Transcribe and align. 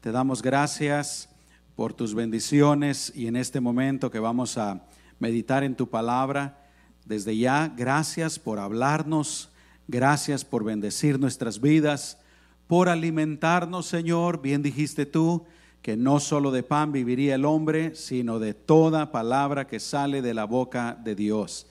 te 0.00 0.12
damos 0.12 0.40
gracias 0.40 1.28
por 1.76 1.92
tus 1.92 2.14
bendiciones 2.14 3.12
y 3.14 3.26
en 3.26 3.36
este 3.36 3.60
momento 3.60 4.10
que 4.10 4.18
vamos 4.18 4.56
a 4.56 4.86
meditar 5.18 5.62
en 5.62 5.74
tu 5.74 5.90
palabra. 5.90 6.58
Desde 7.04 7.36
ya, 7.36 7.70
gracias 7.76 8.38
por 8.38 8.58
hablarnos, 8.58 9.50
gracias 9.88 10.42
por 10.42 10.64
bendecir 10.64 11.20
nuestras 11.20 11.60
vidas, 11.60 12.18
por 12.66 12.88
alimentarnos, 12.88 13.84
Señor. 13.84 14.40
Bien 14.40 14.62
dijiste 14.62 15.04
tú 15.04 15.44
que 15.82 15.98
no 15.98 16.18
solo 16.18 16.50
de 16.50 16.62
pan 16.62 16.92
viviría 16.92 17.34
el 17.34 17.44
hombre, 17.44 17.94
sino 17.94 18.38
de 18.38 18.54
toda 18.54 19.12
palabra 19.12 19.66
que 19.66 19.80
sale 19.80 20.22
de 20.22 20.32
la 20.32 20.44
boca 20.44 20.98
de 21.04 21.14
Dios. 21.14 21.66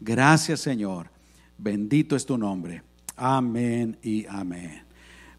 Gracias, 0.00 0.60
Señor. 0.60 1.10
Bendito 1.58 2.16
es 2.16 2.24
tu 2.24 2.38
nombre. 2.38 2.82
Amén 3.14 3.98
y 4.02 4.24
amén. 4.26 4.84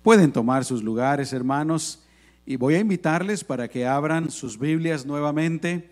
Pueden 0.04 0.32
tomar 0.32 0.64
sus 0.64 0.84
lugares, 0.84 1.34
hermanos, 1.34 2.05
y 2.46 2.58
voy 2.58 2.76
a 2.76 2.80
invitarles 2.80 3.44
para 3.44 3.68
que 3.68 3.88
abran 3.88 4.30
sus 4.30 4.60
Biblias 4.60 5.06
nuevamente 5.06 5.90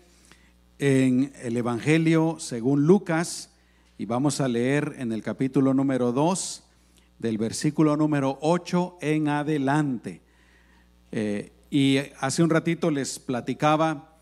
en 0.78 1.32
el 1.42 1.56
Evangelio 1.56 2.36
según 2.38 2.86
Lucas 2.86 3.50
y 3.98 4.06
vamos 4.06 4.40
a 4.40 4.46
leer 4.46 4.94
en 4.98 5.10
el 5.10 5.22
capítulo 5.22 5.74
número 5.74 6.12
2 6.12 6.62
del 7.18 7.38
versículo 7.38 7.96
número 7.96 8.38
8 8.40 8.98
en 9.00 9.28
adelante. 9.28 10.20
Eh, 11.10 11.50
y 11.70 11.98
hace 12.20 12.44
un 12.44 12.50
ratito 12.50 12.90
les 12.92 13.18
platicaba 13.18 14.16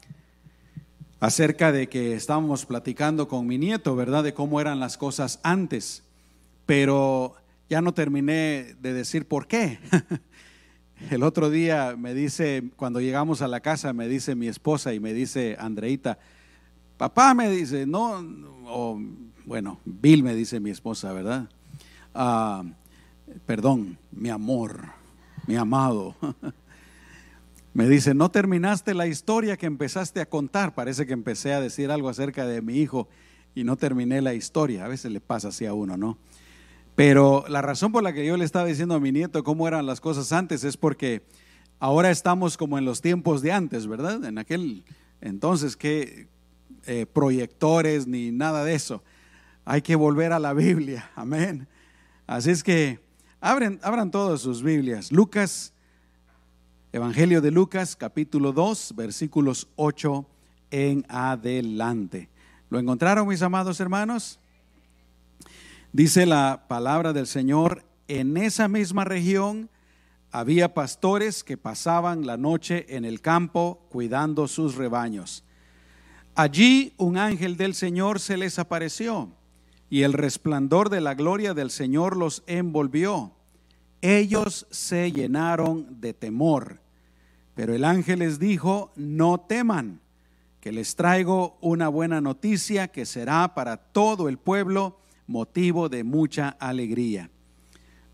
acerca 1.20 1.70
de 1.70 1.91
que 1.91 2.14
estábamos 2.14 2.64
platicando 2.64 3.28
con 3.28 3.47
mi 3.47 3.59
nieto, 3.59 3.95
¿verdad? 3.95 4.25
De 4.25 4.33
cómo 4.33 4.59
eran 4.59 4.80
las 4.80 4.97
cosas 4.97 5.39
antes, 5.42 6.03
pero 6.64 7.34
ya 7.69 7.83
no 7.83 7.92
terminé 7.92 8.75
de 8.80 8.95
decir 8.95 9.28
por 9.28 9.47
qué. 9.47 9.78
El 11.11 11.23
otro 11.23 11.51
día 11.51 11.95
me 11.98 12.15
dice, 12.15 12.65
cuando 12.77 13.01
llegamos 13.01 13.42
a 13.42 13.48
la 13.48 13.61
casa, 13.61 13.92
me 13.92 14.09
dice 14.09 14.34
mi 14.34 14.48
esposa 14.48 14.95
y 14.95 15.01
me 15.01 15.12
dice 15.12 15.56
Andreita, 15.59 16.19
papá 16.97 17.34
me 17.34 17.50
dice, 17.50 17.86
no, 17.86 18.25
o 18.67 19.00
bueno, 19.45 19.80
Bill 19.84 20.23
me 20.23 20.34
dice 20.34 20.61
mi 20.61 20.70
esposa, 20.70 21.12
¿verdad? 21.12 21.48
Ah, 22.14 22.64
perdón, 23.47 23.98
mi 24.11 24.30
amor, 24.30 24.86
mi 25.47 25.56
amado. 25.56 26.14
Me 27.75 27.89
dice, 27.89 28.12
no 28.12 28.30
terminaste 28.30 28.92
la 28.92 29.06
historia 29.06 29.56
que 29.56 29.64
empezaste 29.64 30.20
a 30.20 30.28
contar. 30.28 30.75
Parece 30.75 31.06
que 31.06 31.14
empecé 31.14 31.55
a 31.55 31.61
decir 31.62 31.91
algo 31.91 32.11
acerca 32.11 32.45
de 32.45 32.61
mi 32.61 32.75
hijo 32.75 33.08
y 33.55 33.64
no 33.64 33.77
terminé 33.77 34.20
la 34.20 34.34
historia. 34.34 34.84
A 34.84 34.89
veces 34.89 35.11
le 35.11 35.20
pasa 35.20 35.48
así 35.48 35.64
a 35.64 35.73
uno, 35.73 35.97
¿no? 35.97 36.19
Pero 36.95 37.45
la 37.48 37.62
razón 37.62 37.93
por 37.93 38.03
la 38.03 38.12
que 38.12 38.27
yo 38.27 38.37
le 38.37 38.45
estaba 38.45 38.67
diciendo 38.67 38.95
a 38.95 39.01
mi 39.01 39.12
nieto 39.12 39.43
cómo 39.45 39.67
eran 39.67 39.87
las 39.87 40.01
cosas 40.01 40.33
antes 40.33 40.62
es 40.65 40.77
porque 40.77 41.23
ahora 41.79 42.11
estamos 42.11 42.57
como 42.57 42.79
en 42.79 42.85
los 42.85 43.01
tiempos 43.01 43.41
de 43.41 43.53
antes, 43.53 43.87
¿verdad? 43.87 44.25
En 44.25 44.39
aquel 44.39 44.85
entonces 45.20 45.77
que 45.77 46.29
eh, 46.87 47.07
proyectores 47.07 48.07
ni 48.07 48.31
nada 48.31 48.65
de 48.65 48.75
eso. 48.75 49.03
Hay 49.65 49.81
que 49.83 49.97
volver 49.97 50.33
a 50.33 50.39
la 50.39 50.53
Biblia, 50.55 51.11
amén. 51.15 51.67
Así 52.27 52.51
es 52.51 52.63
que 52.63 53.01
abren, 53.41 53.81
abran 53.83 54.11
todas 54.11 54.41
sus 54.41 54.63
Biblias. 54.63 55.13
Lucas, 55.13 55.73
Evangelio 56.93 57.41
de 57.41 57.51
Lucas, 57.51 57.97
capítulo 57.97 58.53
2, 58.53 58.93
versículos 58.97 59.67
8 59.77 60.27
en 60.70 61.07
adelante. 61.09 62.29
¿Lo 62.69 62.79
encontraron, 62.79 63.27
mis 63.27 63.41
amados 63.41 63.81
hermanos? 63.81 64.39
Dice 65.95 66.25
la 66.25 66.65
palabra 66.69 67.12
del 67.12 67.27
Señor, 67.27 67.85
en 68.09 68.39
esa 68.39 68.67
misma 68.67 69.05
región 69.05 69.69
había 70.31 70.73
pastores 70.73 71.45
que 71.45 71.59
pasaban 71.59 72.25
la 72.25 72.39
noche 72.39 72.97
en 72.97 73.05
el 73.05 73.21
campo 73.21 73.87
cuidando 73.91 74.48
sus 74.48 74.77
rebaños. 74.77 75.45
Allí 76.35 76.95
un 76.97 77.19
ángel 77.19 77.59
del 77.59 77.75
Señor 77.75 78.20
se 78.20 78.39
les 78.39 78.59
apareció 78.59 79.29
y 79.91 80.05
el 80.05 80.14
resplandor 80.14 80.89
de 80.89 81.02
la 81.02 81.13
gloria 81.13 81.52
del 81.52 81.70
Señor 81.70 82.17
los 82.17 82.42
envolvió. 82.47 83.33
Ellos 84.01 84.67
se 84.70 85.13
llenaron 85.13 86.01
de 86.01 86.14
temor. 86.14 86.81
Pero 87.55 87.75
el 87.75 87.85
ángel 87.85 88.20
les 88.20 88.39
dijo, 88.39 88.92
no 88.97 89.41
teman, 89.41 90.01
que 90.61 90.73
les 90.73 90.97
traigo 90.97 91.58
una 91.61 91.89
buena 91.89 92.23
noticia 92.23 92.89
que 92.89 93.05
será 93.05 93.55
para 93.55 93.77
todo 93.77 94.31
el 94.31 94.39
pueblo 94.39 95.02
motivo 95.27 95.88
de 95.88 96.05
mucha 96.05 96.48
alegría. 96.48 97.30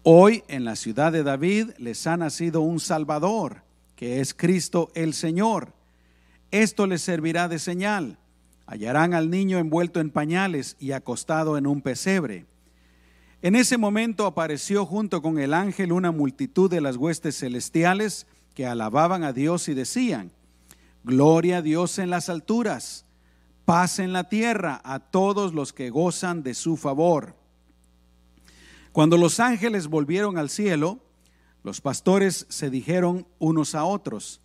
Hoy 0.03 0.43
en 0.49 0.65
la 0.65 0.77
ciudad 0.77 1.13
de 1.13 1.23
David 1.23 1.71
les 1.79 2.07
ha 2.07 2.17
nacido 2.17 2.61
un 2.61 2.81
Salvador, 2.81 3.63
que 3.97 4.21
es 4.21 4.33
Cristo 4.33 4.91
el 4.95 5.13
Señor. 5.15 5.75
Esto 6.51 6.87
les 6.87 7.03
servirá 7.03 7.49
de 7.49 7.59
señal. 7.59 8.19
Hallarán 8.67 9.15
al 9.15 9.31
niño 9.31 9.59
envuelto 9.59 10.01
en 10.01 10.11
pañales 10.11 10.77
y 10.79 10.93
acostado 10.93 11.59
en 11.59 11.67
un 11.67 11.83
pesebre. 11.83 12.47
En 13.43 13.55
ese 13.55 13.77
momento 13.77 14.27
apareció 14.27 14.85
junto 14.87 15.23
con 15.23 15.39
el 15.39 15.55
ángel 15.55 15.93
una 15.93 16.11
multitud 16.11 16.71
de 16.71 16.81
las 16.81 16.97
huestes 16.97 17.39
celestiales 17.39 18.27
que 18.55 18.67
alababan 18.67 19.25
a 19.25 19.33
Dios 19.33 19.69
y 19.69 19.75
decían, 19.75 20.33
Gloria 21.05 21.59
a 21.59 21.63
Dios 21.63 21.99
en 21.99 22.11
las 22.11 22.29
alturas 22.29 23.05
paz 23.69 23.99
en 23.99 24.15
la 24.15 24.31
tierra 24.31 24.81
a 24.83 24.99
todos 24.99 25.53
los 25.53 25.75
que 25.75 25.91
gozan 25.91 26.43
de 26.43 26.55
su 26.55 26.79
favor. 26.79 27.37
Cuando 28.93 29.19
los 29.19 29.41
ángeles 29.41 29.89
volvieron 29.89 30.39
al 30.39 30.49
cielo, 30.49 31.01
los 31.63 31.83
pastores 31.83 32.47
se 32.49 32.71
dijeron 32.71 33.27
unos 33.39 33.75
a 33.75 33.85
otros, 33.85 34.41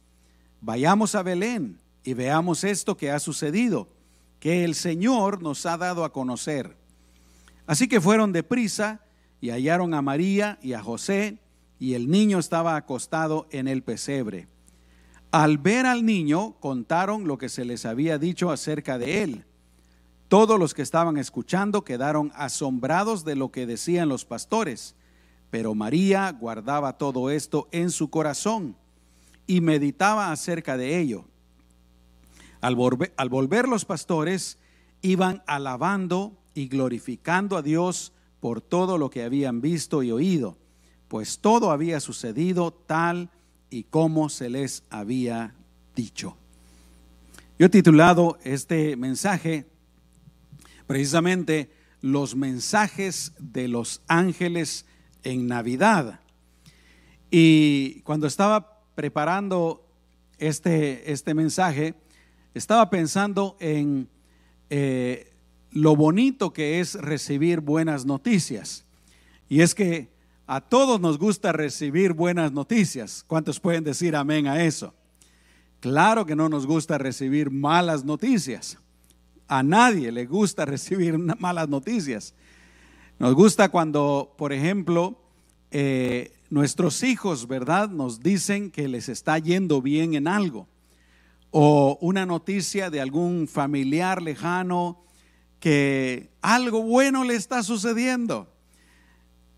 vayamos 0.59 1.15
a 1.15 1.23
Belén 1.23 1.79
y 2.03 2.15
veamos 2.15 2.65
esto 2.65 2.97
que 2.97 3.11
ha 3.11 3.19
sucedido, 3.19 3.87
que 4.41 4.65
el 4.65 4.75
Señor 4.75 5.41
nos 5.41 5.65
ha 5.65 5.77
dado 5.77 6.03
a 6.03 6.11
conocer. 6.11 6.75
Así 7.65 7.87
que 7.87 8.01
fueron 8.01 8.33
deprisa 8.33 9.05
y 9.39 9.51
hallaron 9.51 9.93
a 9.93 10.01
María 10.01 10.59
y 10.61 10.73
a 10.73 10.83
José, 10.83 11.37
y 11.79 11.93
el 11.93 12.11
niño 12.11 12.39
estaba 12.39 12.75
acostado 12.75 13.47
en 13.51 13.69
el 13.69 13.83
pesebre. 13.83 14.49
Al 15.33 15.57
ver 15.57 15.87
al 15.87 16.05
niño, 16.05 16.57
contaron 16.59 17.27
lo 17.27 17.39
que 17.39 17.49
se 17.49 17.65
les 17.65 17.87
había 17.87 18.19
dicho 18.19 18.51
acerca 18.51 18.99
de 18.99 19.23
él. 19.23 19.45
Todos 20.27 20.59
los 20.59 20.75
que 20.75 20.83
estaban 20.83 21.17
escuchando 21.17 21.83
quedaron 21.83 22.31
asombrados 22.35 23.25
de 23.25 23.35
lo 23.35 23.51
que 23.51 23.65
decían 23.65 24.09
los 24.09 24.25
pastores, 24.25 24.95
pero 25.49 25.73
María 25.73 26.31
guardaba 26.33 26.99
todo 26.99 27.31
esto 27.31 27.67
en 27.71 27.89
su 27.89 28.11
corazón 28.11 28.77
y 29.47 29.59
meditaba 29.61 30.31
acerca 30.31 30.77
de 30.77 30.99
ello. 30.99 31.25
Al 32.61 32.75
volver, 32.75 33.67
los 33.67 33.85
pastores, 33.85 34.59
iban 35.01 35.41
alabando 35.47 36.37
y 36.53 36.67
glorificando 36.67 37.57
a 37.57 37.63
Dios 37.63 38.13
por 38.39 38.61
todo 38.61 38.99
lo 38.99 39.09
que 39.09 39.23
habían 39.23 39.61
visto 39.61 40.03
y 40.03 40.11
oído, 40.11 40.59
pues 41.07 41.39
todo 41.39 41.71
había 41.71 41.99
sucedido 42.01 42.71
tal 42.71 43.31
y 43.73 43.85
como 43.85 44.29
se 44.29 44.51
les 44.51 44.83
había 44.91 45.55
dicho. 45.95 46.37
Yo 47.57 47.65
he 47.65 47.69
titulado 47.69 48.37
este 48.43 48.95
mensaje 48.95 49.65
precisamente 50.85 51.71
Los 52.01 52.35
mensajes 52.35 53.31
de 53.39 53.67
los 53.67 54.01
ángeles 54.07 54.85
en 55.23 55.47
Navidad. 55.47 56.19
Y 57.31 58.01
cuando 58.01 58.27
estaba 58.27 58.83
preparando 58.93 59.87
este, 60.37 61.11
este 61.11 61.33
mensaje, 61.33 61.95
estaba 62.53 62.89
pensando 62.89 63.57
en 63.59 64.09
eh, 64.69 65.31
lo 65.71 65.95
bonito 65.95 66.53
que 66.53 66.79
es 66.79 66.93
recibir 66.95 67.61
buenas 67.61 68.05
noticias. 68.05 68.85
Y 69.49 69.61
es 69.61 69.73
que 69.73 70.12
a 70.45 70.61
todos 70.61 70.99
nos 70.99 71.17
gusta 71.17 71.51
recibir 71.53 72.13
buenas 72.13 72.51
noticias. 72.51 73.23
¿Cuántos 73.27 73.59
pueden 73.59 73.83
decir 73.83 74.15
amén 74.15 74.47
a 74.47 74.63
eso? 74.63 74.93
Claro 75.79 76.25
que 76.25 76.35
no 76.35 76.49
nos 76.49 76.65
gusta 76.65 76.97
recibir 76.97 77.49
malas 77.49 78.03
noticias. 78.03 78.77
A 79.47 79.63
nadie 79.63 80.11
le 80.11 80.25
gusta 80.25 80.65
recibir 80.65 81.17
malas 81.17 81.69
noticias. 81.69 82.33
Nos 83.19 83.35
gusta 83.35 83.69
cuando, 83.69 84.33
por 84.37 84.51
ejemplo, 84.51 85.17
eh, 85.71 86.33
nuestros 86.49 87.03
hijos, 87.03 87.47
¿verdad? 87.47 87.89
Nos 87.89 88.19
dicen 88.19 88.69
que 88.69 88.87
les 88.87 89.07
está 89.07 89.39
yendo 89.39 89.81
bien 89.81 90.13
en 90.13 90.27
algo. 90.27 90.67
O 91.51 91.97
una 92.01 92.25
noticia 92.25 92.89
de 92.89 92.99
algún 92.99 93.47
familiar 93.47 94.21
lejano 94.21 95.03
que 95.59 96.31
algo 96.41 96.81
bueno 96.81 97.23
le 97.23 97.35
está 97.35 97.63
sucediendo. 97.63 98.52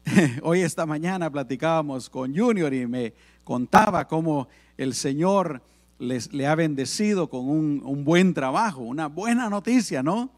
Hoy 0.44 0.62
esta 0.62 0.86
mañana 0.86 1.32
platicábamos 1.32 2.10
con 2.12 2.36
Junior 2.36 2.72
y 2.74 2.86
me 2.86 3.14
contaba 3.44 4.08
cómo 4.08 4.48
el 4.78 4.94
Señor 4.94 5.64
les, 5.98 6.32
le 6.32 6.46
ha 6.46 6.54
bendecido 6.54 7.28
con 7.28 7.50
un, 7.50 7.82
un 7.84 8.04
buen 8.04 8.34
trabajo, 8.34 8.82
una 8.82 9.08
buena 9.08 9.50
noticia, 9.50 10.04
¿no? 10.04 10.30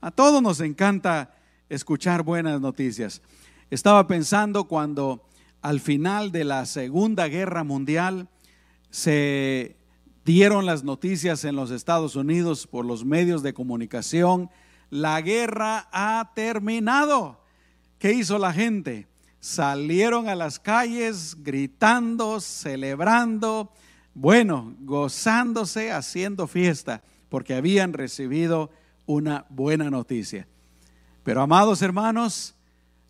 A 0.00 0.10
todos 0.10 0.42
nos 0.42 0.60
encanta 0.60 1.32
escuchar 1.68 2.24
buenas 2.24 2.60
noticias. 2.60 3.22
Estaba 3.70 4.06
pensando 4.08 4.64
cuando 4.64 5.22
al 5.62 5.78
final 5.78 6.32
de 6.32 6.44
la 6.44 6.66
Segunda 6.66 7.28
Guerra 7.28 7.62
Mundial 7.62 8.28
se 8.90 9.76
dieron 10.24 10.66
las 10.66 10.82
noticias 10.82 11.44
en 11.44 11.54
los 11.54 11.70
Estados 11.70 12.16
Unidos 12.16 12.66
por 12.66 12.84
los 12.84 13.04
medios 13.04 13.44
de 13.44 13.54
comunicación, 13.54 14.50
la 14.90 15.20
guerra 15.20 15.88
ha 15.92 16.32
terminado. 16.34 17.43
¿Qué 18.04 18.12
hizo 18.12 18.36
la 18.36 18.52
gente? 18.52 19.06
Salieron 19.40 20.28
a 20.28 20.34
las 20.34 20.58
calles 20.58 21.38
gritando, 21.42 22.38
celebrando, 22.38 23.72
bueno, 24.12 24.74
gozándose, 24.80 25.90
haciendo 25.90 26.46
fiesta, 26.46 27.02
porque 27.30 27.54
habían 27.54 27.94
recibido 27.94 28.70
una 29.06 29.46
buena 29.48 29.88
noticia. 29.88 30.46
Pero 31.22 31.40
amados 31.40 31.80
hermanos, 31.80 32.54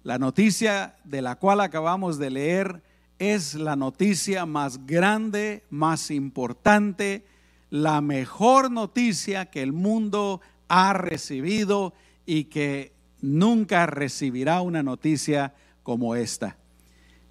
la 0.04 0.16
noticia 0.18 0.94
de 1.02 1.22
la 1.22 1.40
cual 1.40 1.60
acabamos 1.60 2.16
de 2.16 2.30
leer 2.30 2.80
es 3.18 3.54
la 3.54 3.74
noticia 3.74 4.46
más 4.46 4.86
grande, 4.86 5.64
más 5.70 6.12
importante, 6.12 7.26
la 7.68 8.00
mejor 8.00 8.70
noticia 8.70 9.46
que 9.46 9.60
el 9.60 9.72
mundo 9.72 10.40
ha 10.68 10.92
recibido 10.92 11.94
y 12.26 12.44
que 12.44 12.93
nunca 13.24 13.86
recibirá 13.86 14.60
una 14.60 14.82
noticia 14.82 15.54
como 15.82 16.14
esta. 16.14 16.56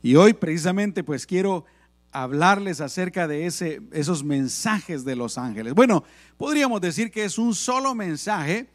Y 0.02 0.16
hoy 0.16 0.34
precisamente 0.34 1.04
pues 1.04 1.26
quiero 1.26 1.66
hablarles 2.12 2.82
acerca 2.82 3.28
de 3.28 3.46
ese, 3.46 3.82
esos 3.92 4.24
mensajes 4.24 5.06
de 5.06 5.16
los 5.16 5.38
ángeles. 5.38 5.74
Bueno, 5.74 6.04
podríamos 6.38 6.82
decir 6.82 7.12
que 7.12 7.26
es 7.26 7.38
un 7.38 7.56
solo 7.56 7.96
mensaje, 7.96 8.70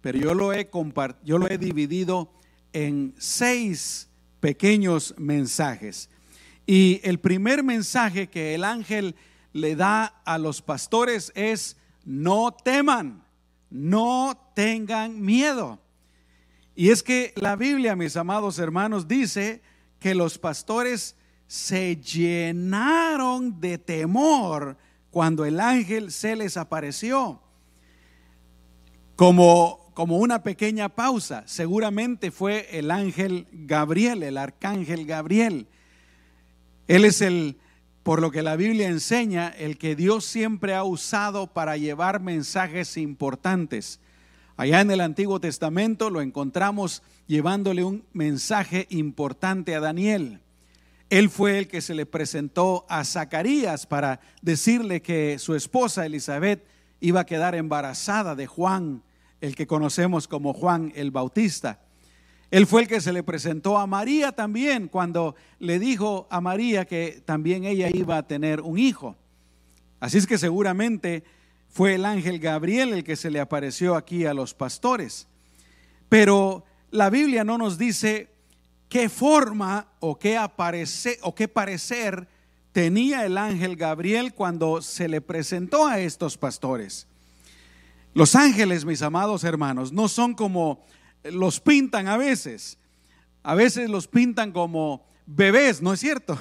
pero 0.00 0.18
yo 0.18 0.34
lo 0.34 0.52
he, 0.52 0.68
yo 1.24 1.38
lo 1.38 1.48
he 1.48 1.58
dividido 1.58 2.32
en 2.72 3.14
seis 3.18 4.08
pequeños 4.40 5.14
mensajes. 5.18 6.10
Y 6.66 7.00
el 7.04 7.18
primer 7.20 7.62
mensaje 7.62 8.28
que 8.28 8.54
el 8.54 8.64
ángel 8.64 9.14
le 9.52 9.76
da 9.76 10.22
a 10.24 10.38
los 10.38 10.62
pastores 10.62 11.32
es, 11.34 11.76
no 12.04 12.52
teman, 12.52 13.24
no 13.70 14.52
tengan 14.54 15.20
miedo. 15.20 15.80
Y 16.74 16.90
es 16.90 17.02
que 17.02 17.32
la 17.36 17.56
Biblia, 17.56 17.96
mis 17.96 18.16
amados 18.16 18.58
hermanos, 18.58 19.06
dice 19.08 19.62
que 19.98 20.14
los 20.14 20.38
pastores 20.38 21.16
se 21.46 21.96
llenaron 21.96 23.60
de 23.60 23.78
temor 23.78 24.76
cuando 25.10 25.44
el 25.44 25.60
ángel 25.60 26.10
se 26.10 26.36
les 26.36 26.56
apareció. 26.56 27.42
Como, 29.16 29.90
como 29.94 30.18
una 30.18 30.42
pequeña 30.42 30.88
pausa, 30.88 31.44
seguramente 31.46 32.30
fue 32.30 32.68
el 32.78 32.90
ángel 32.90 33.46
Gabriel, 33.52 34.22
el 34.22 34.38
arcángel 34.38 35.06
Gabriel 35.06 35.68
él 36.88 37.04
es 37.04 37.22
el, 37.22 37.56
por 38.02 38.20
lo 38.20 38.30
que 38.30 38.42
la 38.42 38.56
Biblia 38.56 38.88
enseña, 38.88 39.48
el 39.48 39.78
que 39.78 39.94
Dios 39.96 40.24
siempre 40.24 40.74
ha 40.74 40.84
usado 40.84 41.46
para 41.46 41.76
llevar 41.76 42.20
mensajes 42.20 42.96
importantes. 42.96 44.00
Allá 44.56 44.80
en 44.80 44.90
el 44.90 45.00
Antiguo 45.00 45.40
Testamento 45.40 46.10
lo 46.10 46.20
encontramos 46.20 47.02
llevándole 47.26 47.84
un 47.84 48.04
mensaje 48.12 48.86
importante 48.90 49.74
a 49.74 49.80
Daniel. 49.80 50.40
Él 51.08 51.30
fue 51.30 51.58
el 51.58 51.68
que 51.68 51.80
se 51.80 51.94
le 51.94 52.06
presentó 52.06 52.86
a 52.88 53.04
Zacarías 53.04 53.86
para 53.86 54.20
decirle 54.40 55.02
que 55.02 55.38
su 55.38 55.54
esposa 55.54 56.06
Elizabeth 56.06 56.64
iba 57.00 57.20
a 57.20 57.26
quedar 57.26 57.54
embarazada 57.54 58.34
de 58.34 58.46
Juan, 58.46 59.02
el 59.40 59.54
que 59.56 59.66
conocemos 59.66 60.28
como 60.28 60.52
Juan 60.52 60.92
el 60.94 61.10
Bautista. 61.10 61.80
Él 62.50 62.66
fue 62.66 62.82
el 62.82 62.88
que 62.88 63.00
se 63.00 63.12
le 63.12 63.22
presentó 63.22 63.78
a 63.78 63.86
María 63.86 64.32
también 64.32 64.88
cuando 64.88 65.34
le 65.58 65.78
dijo 65.78 66.26
a 66.30 66.42
María 66.42 66.84
que 66.84 67.22
también 67.24 67.64
ella 67.64 67.88
iba 67.92 68.18
a 68.18 68.26
tener 68.26 68.60
un 68.60 68.78
hijo. 68.78 69.16
Así 70.00 70.18
es 70.18 70.26
que 70.26 70.36
seguramente 70.36 71.24
fue 71.72 71.94
el 71.94 72.04
ángel 72.04 72.38
Gabriel 72.38 72.92
el 72.92 73.02
que 73.02 73.16
se 73.16 73.30
le 73.30 73.40
apareció 73.40 73.96
aquí 73.96 74.26
a 74.26 74.34
los 74.34 74.52
pastores. 74.52 75.26
Pero 76.10 76.64
la 76.90 77.08
Biblia 77.08 77.44
no 77.44 77.56
nos 77.56 77.78
dice 77.78 78.28
qué 78.90 79.08
forma 79.08 79.88
o 79.98 80.18
qué, 80.18 80.36
aparece, 80.36 81.18
o 81.22 81.34
qué 81.34 81.48
parecer 81.48 82.28
tenía 82.72 83.24
el 83.24 83.38
ángel 83.38 83.76
Gabriel 83.76 84.34
cuando 84.34 84.82
se 84.82 85.08
le 85.08 85.22
presentó 85.22 85.86
a 85.86 85.98
estos 85.98 86.36
pastores. 86.36 87.06
Los 88.12 88.34
ángeles, 88.34 88.84
mis 88.84 89.00
amados 89.00 89.42
hermanos, 89.42 89.92
no 89.92 90.08
son 90.08 90.34
como 90.34 90.84
los 91.24 91.58
pintan 91.58 92.06
a 92.06 92.18
veces. 92.18 92.76
A 93.42 93.54
veces 93.54 93.88
los 93.88 94.08
pintan 94.08 94.52
como 94.52 95.06
bebés, 95.24 95.80
¿no 95.80 95.94
es 95.94 96.00
cierto? 96.00 96.38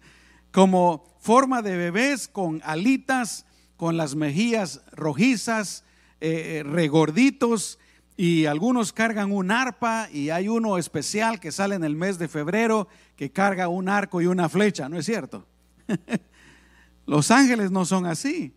como 0.52 1.04
forma 1.20 1.62
de 1.62 1.78
bebés 1.78 2.28
con 2.28 2.60
alitas, 2.64 3.46
con 3.76 3.96
las 3.96 4.14
mejillas 4.14 4.82
rojizas, 4.92 5.84
eh, 6.20 6.60
eh, 6.60 6.62
regorditos, 6.62 7.78
y 8.16 8.46
algunos 8.46 8.92
cargan 8.92 9.32
un 9.32 9.50
arpa 9.50 10.08
y 10.12 10.30
hay 10.30 10.48
uno 10.48 10.78
especial 10.78 11.40
que 11.40 11.50
sale 11.50 11.74
en 11.74 11.82
el 11.82 11.96
mes 11.96 12.18
de 12.18 12.28
febrero 12.28 12.86
que 13.16 13.32
carga 13.32 13.68
un 13.68 13.88
arco 13.88 14.22
y 14.22 14.26
una 14.26 14.48
flecha, 14.48 14.88
¿no 14.88 14.98
es 14.98 15.06
cierto? 15.06 15.46
Los 17.06 17.30
ángeles 17.30 17.70
no 17.70 17.84
son 17.84 18.06
así. 18.06 18.54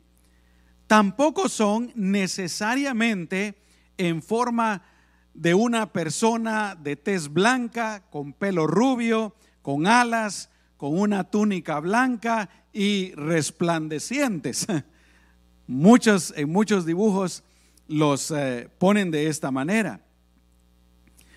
Tampoco 0.86 1.50
son 1.50 1.92
necesariamente 1.96 3.58
en 3.98 4.22
forma 4.22 4.84
de 5.34 5.54
una 5.54 5.92
persona 5.92 6.76
de 6.76 6.96
tez 6.96 7.34
blanca, 7.34 8.04
con 8.10 8.34
pelo 8.34 8.68
rubio, 8.68 9.36
con 9.62 9.86
alas, 9.88 10.50
con 10.78 10.98
una 10.98 11.26
túnica 11.26 11.80
blanca 11.80 12.50
y 12.72 13.12
resplandecientes. 13.16 14.68
Muchos, 15.68 16.34
en 16.36 16.50
muchos 16.50 16.86
dibujos 16.86 17.44
los 17.88 18.32
eh, 18.32 18.70
ponen 18.80 19.12
de 19.12 19.28
esta 19.28 19.52
manera. 19.52 20.02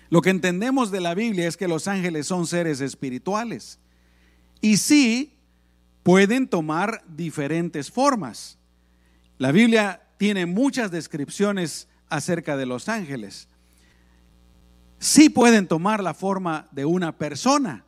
Lo 0.09 0.21
que 0.21 0.29
entendemos 0.29 0.91
de 0.91 1.01
la 1.01 1.13
Biblia 1.13 1.47
es 1.47 1.57
que 1.57 1.67
los 1.67 1.87
ángeles 1.87 2.27
son 2.27 2.47
seres 2.47 2.81
espirituales 2.81 3.79
y 4.59 4.77
sí 4.77 5.33
pueden 6.03 6.47
tomar 6.47 7.03
diferentes 7.07 7.91
formas. 7.91 8.57
La 9.37 9.51
Biblia 9.51 10.01
tiene 10.17 10.45
muchas 10.45 10.91
descripciones 10.91 11.87
acerca 12.09 12.57
de 12.57 12.65
los 12.65 12.89
ángeles 12.89 13.47
sí 15.01 15.29
pueden 15.29 15.67
tomar 15.67 16.01
la 16.03 16.13
forma 16.13 16.67
de 16.71 16.85
una 16.85 17.17
persona. 17.17 17.83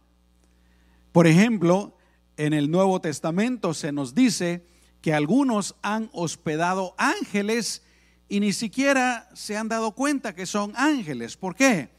Por 1.11 1.27
ejemplo, 1.27 1.95
en 2.37 2.53
el 2.53 2.71
Nuevo 2.71 2.99
Testamento 2.99 3.75
se 3.75 3.91
nos 3.91 4.15
dice 4.15 4.65
que 5.03 5.13
algunos 5.13 5.75
han 5.81 6.09
hospedado 6.13 6.95
ángeles 6.97 7.83
y 8.29 8.39
ni 8.39 8.53
siquiera 8.53 9.29
se 9.33 9.57
han 9.57 9.67
dado 9.67 9.91
cuenta 9.91 10.33
que 10.33 10.45
son 10.45 10.71
ángeles. 10.77 11.35
¿Por 11.35 11.55
qué? 11.55 11.89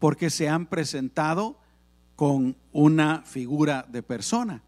Porque 0.00 0.30
se 0.30 0.48
han 0.48 0.66
presentado 0.66 1.60
con 2.16 2.56
una 2.72 3.22
figura 3.22 3.86
de 3.88 4.02
persona. 4.02 4.64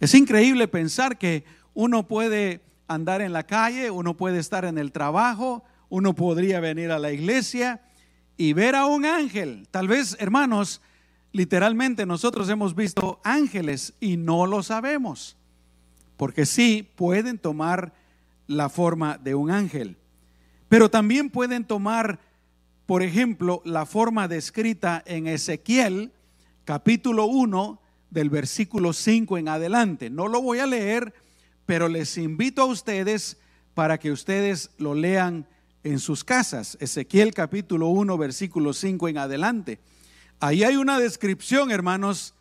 Es 0.00 0.14
increíble 0.14 0.66
pensar 0.66 1.18
que 1.18 1.44
uno 1.74 2.08
puede 2.08 2.62
andar 2.88 3.20
en 3.20 3.34
la 3.34 3.42
calle, 3.42 3.90
uno 3.90 4.16
puede 4.16 4.38
estar 4.38 4.64
en 4.64 4.78
el 4.78 4.92
trabajo, 4.92 5.62
uno 5.90 6.14
podría 6.14 6.58
venir 6.58 6.90
a 6.90 6.98
la 6.98 7.12
iglesia 7.12 7.82
y 8.38 8.54
ver 8.54 8.76
a 8.76 8.86
un 8.86 9.04
ángel. 9.04 9.68
Tal 9.70 9.88
vez, 9.88 10.16
hermanos, 10.20 10.80
literalmente 11.32 12.06
nosotros 12.06 12.48
hemos 12.48 12.74
visto 12.74 13.20
ángeles 13.24 13.92
y 14.00 14.16
no 14.16 14.46
lo 14.46 14.62
sabemos, 14.62 15.36
porque 16.16 16.46
sí 16.46 16.88
pueden 16.96 17.38
tomar 17.38 17.92
la 18.46 18.68
forma 18.68 19.18
de 19.18 19.34
un 19.34 19.50
ángel, 19.50 19.96
pero 20.68 20.90
también 20.90 21.30
pueden 21.30 21.64
tomar, 21.64 22.20
por 22.86 23.02
ejemplo, 23.02 23.62
la 23.64 23.86
forma 23.86 24.28
descrita 24.28 25.02
en 25.06 25.26
Ezequiel 25.26 26.12
capítulo 26.64 27.26
1 27.26 27.80
del 28.10 28.30
versículo 28.30 28.92
5 28.92 29.38
en 29.38 29.48
adelante. 29.48 30.10
No 30.10 30.28
lo 30.28 30.42
voy 30.42 30.58
a 30.58 30.66
leer, 30.66 31.14
pero 31.66 31.88
les 31.88 32.16
invito 32.18 32.62
a 32.62 32.66
ustedes 32.66 33.36
para 33.74 33.98
que 33.98 34.10
ustedes 34.10 34.70
lo 34.78 34.94
lean 34.94 35.46
en 35.84 35.98
sus 36.00 36.24
casas. 36.24 36.76
Ezequiel 36.80 37.34
capítulo 37.34 37.88
1, 37.88 38.18
versículo 38.18 38.72
5 38.72 39.08
en 39.08 39.18
adelante. 39.18 39.78
Ahí 40.40 40.64
hay 40.64 40.76
una 40.76 40.98
descripción, 40.98 41.70
hermanos, 41.70 42.34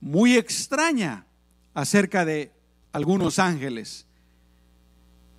muy 0.00 0.36
extraña 0.36 1.26
acerca 1.74 2.24
de 2.24 2.52
algunos 2.94 3.40
ángeles. 3.40 4.06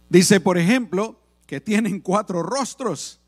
Dice, 0.09 0.41
por 0.41 0.57
ejemplo, 0.57 1.21
que 1.47 1.61
tienen 1.61 2.01
cuatro 2.01 2.43
rostros. 2.43 3.21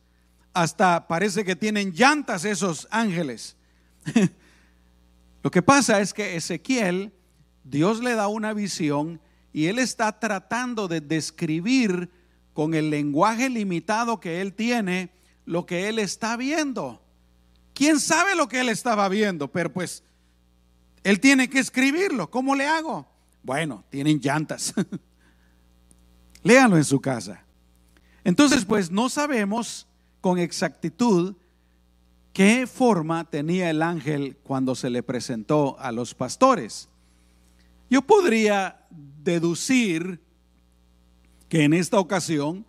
Hasta 0.54 1.08
parece 1.08 1.46
que 1.46 1.56
tienen 1.56 1.94
llantas 1.94 2.44
esos 2.44 2.90
ángeles. 2.92 3.56
Lo 5.44 5.50
que 5.50 5.62
pasa 5.62 6.02
es 6.02 6.14
que 6.14 6.36
Ezequiel, 6.36 7.14
Dios 7.64 8.04
le 8.04 8.16
da 8.16 8.28
una 8.28 8.54
visión 8.54 9.22
y 9.54 9.68
él 9.68 9.80
está 9.80 10.20
tratando 10.20 10.90
de 10.90 11.00
describir 11.00 12.12
con 12.54 12.74
el 12.74 12.90
lenguaje 12.90 13.50
limitado 13.50 14.20
que 14.20 14.42
él 14.42 14.54
tiene, 14.54 15.10
lo 15.46 15.66
que 15.66 15.88
él 15.88 16.00
está 16.00 16.36
viendo. 16.36 17.02
¿Quién 17.74 18.02
sabe 18.02 18.36
lo 18.36 18.50
que 18.50 18.60
él 18.60 18.68
estaba 18.68 19.08
viendo? 19.08 19.50
Pero 19.50 19.72
pues 19.72 20.04
él 21.06 21.22
tiene 21.22 21.50
que 21.50 21.60
escribirlo. 21.60 22.30
¿Cómo 22.30 22.56
le 22.56 22.68
hago? 22.68 23.08
Bueno, 23.48 23.86
tienen 23.90 24.20
llantas. 24.20 24.74
Léanlo 26.44 26.76
en 26.76 26.84
su 26.84 27.00
casa. 27.00 27.46
Entonces, 28.26 28.66
pues 28.66 28.92
no 28.92 29.08
sabemos 29.08 29.88
con 30.20 30.38
exactitud 30.38 31.34
qué 32.34 32.68
forma 32.68 33.24
tenía 33.30 33.70
el 33.70 33.82
ángel 33.84 34.36
cuando 34.44 34.76
se 34.76 34.90
le 34.90 35.02
presentó 35.02 35.80
a 35.80 35.94
los 35.94 36.14
pastores. 36.14 36.90
Yo 37.90 38.02
podría 38.02 38.86
deducir 38.90 40.20
que 41.48 41.64
en 41.64 41.74
esta 41.74 42.02
ocasión 42.02 42.66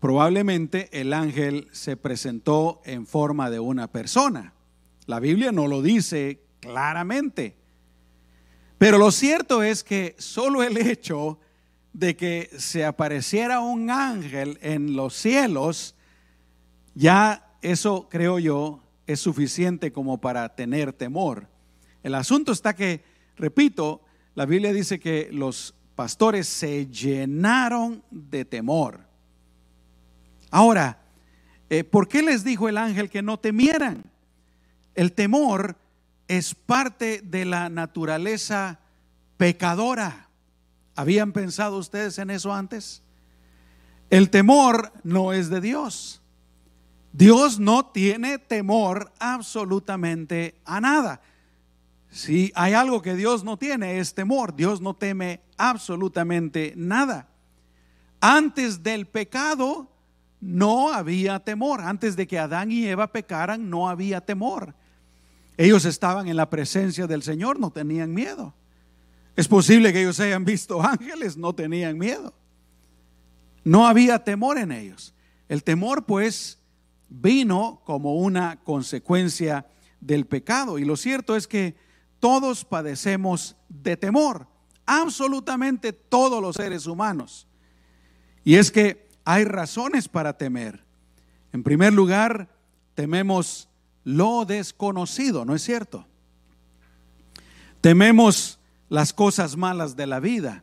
probablemente 0.00 0.88
el 1.00 1.12
ángel 1.12 1.68
se 1.70 1.96
presentó 1.96 2.82
en 2.84 3.06
forma 3.06 3.50
de 3.50 3.60
una 3.60 3.86
persona. 3.86 4.52
La 5.06 5.20
Biblia 5.20 5.52
no 5.52 5.68
lo 5.68 5.80
dice 5.80 6.42
claramente. 6.58 7.65
Pero 8.78 8.98
lo 8.98 9.10
cierto 9.10 9.62
es 9.62 9.82
que 9.82 10.14
solo 10.18 10.62
el 10.62 10.76
hecho 10.76 11.38
de 11.92 12.14
que 12.14 12.50
se 12.58 12.84
apareciera 12.84 13.60
un 13.60 13.90
ángel 13.90 14.58
en 14.60 14.94
los 14.96 15.14
cielos, 15.14 15.94
ya 16.94 17.54
eso 17.62 18.08
creo 18.10 18.38
yo 18.38 18.82
es 19.06 19.20
suficiente 19.20 19.92
como 19.92 20.20
para 20.20 20.54
tener 20.54 20.92
temor. 20.92 21.48
El 22.02 22.14
asunto 22.14 22.52
está 22.52 22.74
que, 22.74 23.02
repito, 23.36 24.02
la 24.34 24.44
Biblia 24.44 24.72
dice 24.72 25.00
que 25.00 25.30
los 25.32 25.74
pastores 25.94 26.46
se 26.46 26.86
llenaron 26.86 28.02
de 28.10 28.44
temor. 28.44 29.00
Ahora, 30.50 31.00
eh, 31.70 31.82
¿por 31.82 32.08
qué 32.08 32.22
les 32.22 32.44
dijo 32.44 32.68
el 32.68 32.76
ángel 32.76 33.08
que 33.08 33.22
no 33.22 33.38
temieran? 33.38 34.04
El 34.94 35.12
temor 35.12 35.76
es 36.28 36.54
parte 36.54 37.20
de 37.22 37.44
la 37.44 37.68
naturaleza 37.68 38.80
pecadora. 39.36 40.28
¿Habían 40.94 41.32
pensado 41.32 41.78
ustedes 41.78 42.18
en 42.18 42.30
eso 42.30 42.52
antes? 42.52 43.02
El 44.10 44.30
temor 44.30 44.92
no 45.04 45.32
es 45.32 45.50
de 45.50 45.60
Dios. 45.60 46.22
Dios 47.12 47.58
no 47.58 47.86
tiene 47.86 48.38
temor 48.38 49.12
absolutamente 49.18 50.60
a 50.64 50.80
nada. 50.80 51.20
Si 52.10 52.52
hay 52.54 52.72
algo 52.72 53.02
que 53.02 53.14
Dios 53.14 53.44
no 53.44 53.56
tiene 53.56 53.98
es 53.98 54.14
temor. 54.14 54.54
Dios 54.54 54.80
no 54.80 54.94
teme 54.94 55.40
absolutamente 55.56 56.72
nada. 56.76 57.28
Antes 58.20 58.82
del 58.82 59.06
pecado 59.06 59.90
no 60.40 60.92
había 60.92 61.40
temor. 61.40 61.80
Antes 61.80 62.16
de 62.16 62.26
que 62.26 62.38
Adán 62.38 62.70
y 62.70 62.86
Eva 62.86 63.12
pecaran 63.12 63.68
no 63.68 63.88
había 63.88 64.20
temor. 64.20 64.74
Ellos 65.56 65.84
estaban 65.84 66.28
en 66.28 66.36
la 66.36 66.50
presencia 66.50 67.06
del 67.06 67.22
Señor, 67.22 67.58
no 67.58 67.70
tenían 67.70 68.12
miedo. 68.12 68.54
Es 69.36 69.48
posible 69.48 69.92
que 69.92 70.00
ellos 70.00 70.20
hayan 70.20 70.44
visto 70.44 70.82
ángeles, 70.82 71.36
no 71.36 71.54
tenían 71.54 71.98
miedo. 71.98 72.34
No 73.64 73.86
había 73.86 74.22
temor 74.22 74.58
en 74.58 74.72
ellos. 74.72 75.14
El 75.48 75.62
temor 75.62 76.04
pues 76.04 76.58
vino 77.08 77.80
como 77.84 78.16
una 78.16 78.60
consecuencia 78.64 79.66
del 80.00 80.26
pecado. 80.26 80.78
Y 80.78 80.84
lo 80.84 80.96
cierto 80.96 81.36
es 81.36 81.46
que 81.46 81.76
todos 82.20 82.64
padecemos 82.64 83.56
de 83.68 83.96
temor, 83.96 84.46
absolutamente 84.86 85.92
todos 85.92 86.40
los 86.40 86.56
seres 86.56 86.86
humanos. 86.86 87.46
Y 88.44 88.56
es 88.56 88.70
que 88.70 89.08
hay 89.24 89.44
razones 89.44 90.08
para 90.08 90.36
temer. 90.36 90.84
En 91.52 91.62
primer 91.62 91.92
lugar, 91.92 92.48
tememos 92.94 93.68
lo 94.06 94.44
desconocido, 94.44 95.44
¿no 95.44 95.56
es 95.56 95.62
cierto? 95.62 96.06
Tememos 97.80 98.60
las 98.88 99.12
cosas 99.12 99.56
malas 99.56 99.96
de 99.96 100.06
la 100.06 100.20
vida, 100.20 100.62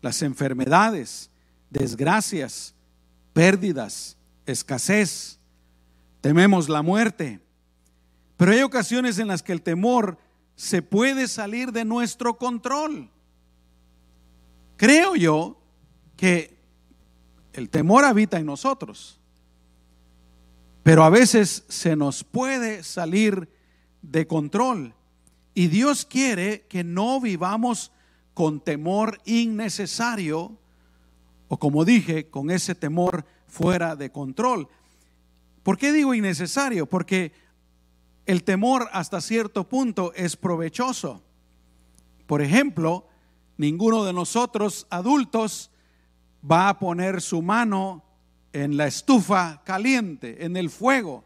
las 0.00 0.22
enfermedades, 0.22 1.30
desgracias, 1.68 2.74
pérdidas, 3.34 4.16
escasez. 4.46 5.38
Tememos 6.22 6.70
la 6.70 6.80
muerte. 6.80 7.40
Pero 8.38 8.52
hay 8.52 8.62
ocasiones 8.62 9.18
en 9.18 9.28
las 9.28 9.42
que 9.42 9.52
el 9.52 9.60
temor 9.60 10.16
se 10.56 10.80
puede 10.80 11.28
salir 11.28 11.72
de 11.72 11.84
nuestro 11.84 12.38
control. 12.38 13.10
Creo 14.78 15.14
yo 15.14 15.60
que 16.16 16.56
el 17.52 17.68
temor 17.68 18.06
habita 18.06 18.38
en 18.38 18.46
nosotros, 18.46 19.20
pero 20.88 21.04
a 21.04 21.10
veces 21.10 21.66
se 21.68 21.96
nos 21.96 22.24
puede 22.24 22.82
salir 22.82 23.50
de 24.00 24.26
control. 24.26 24.94
Y 25.52 25.66
Dios 25.66 26.06
quiere 26.06 26.62
que 26.62 26.82
no 26.82 27.20
vivamos 27.20 27.92
con 28.32 28.58
temor 28.60 29.20
innecesario 29.26 30.56
o 31.48 31.58
como 31.58 31.84
dije, 31.84 32.30
con 32.30 32.50
ese 32.50 32.74
temor 32.74 33.26
fuera 33.46 33.96
de 33.96 34.10
control. 34.10 34.66
¿Por 35.62 35.76
qué 35.76 35.92
digo 35.92 36.14
innecesario? 36.14 36.86
Porque 36.86 37.32
el 38.24 38.42
temor 38.42 38.88
hasta 38.94 39.20
cierto 39.20 39.68
punto 39.68 40.14
es 40.14 40.36
provechoso. 40.36 41.22
Por 42.26 42.40
ejemplo, 42.40 43.06
ninguno 43.58 44.04
de 44.04 44.14
nosotros 44.14 44.86
adultos 44.88 45.70
va 46.50 46.70
a 46.70 46.78
poner 46.78 47.20
su 47.20 47.42
mano 47.42 48.07
en 48.52 48.76
la 48.76 48.86
estufa 48.86 49.62
caliente, 49.64 50.44
en 50.44 50.56
el 50.56 50.70
fuego. 50.70 51.24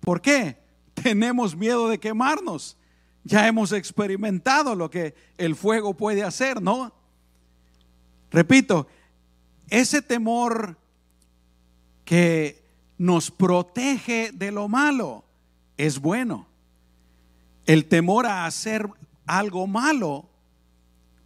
¿Por 0.00 0.20
qué? 0.20 0.58
Tenemos 0.94 1.56
miedo 1.56 1.88
de 1.88 1.98
quemarnos. 1.98 2.76
Ya 3.24 3.46
hemos 3.46 3.72
experimentado 3.72 4.74
lo 4.74 4.90
que 4.90 5.14
el 5.36 5.54
fuego 5.54 5.94
puede 5.94 6.22
hacer, 6.22 6.62
¿no? 6.62 6.94
Repito, 8.30 8.86
ese 9.68 10.02
temor 10.02 10.78
que 12.04 12.64
nos 12.98 13.30
protege 13.30 14.30
de 14.32 14.50
lo 14.50 14.68
malo 14.68 15.24
es 15.76 15.98
bueno. 15.98 16.48
El 17.66 17.86
temor 17.86 18.26
a 18.26 18.46
hacer 18.46 18.88
algo 19.26 19.66
malo, 19.66 20.28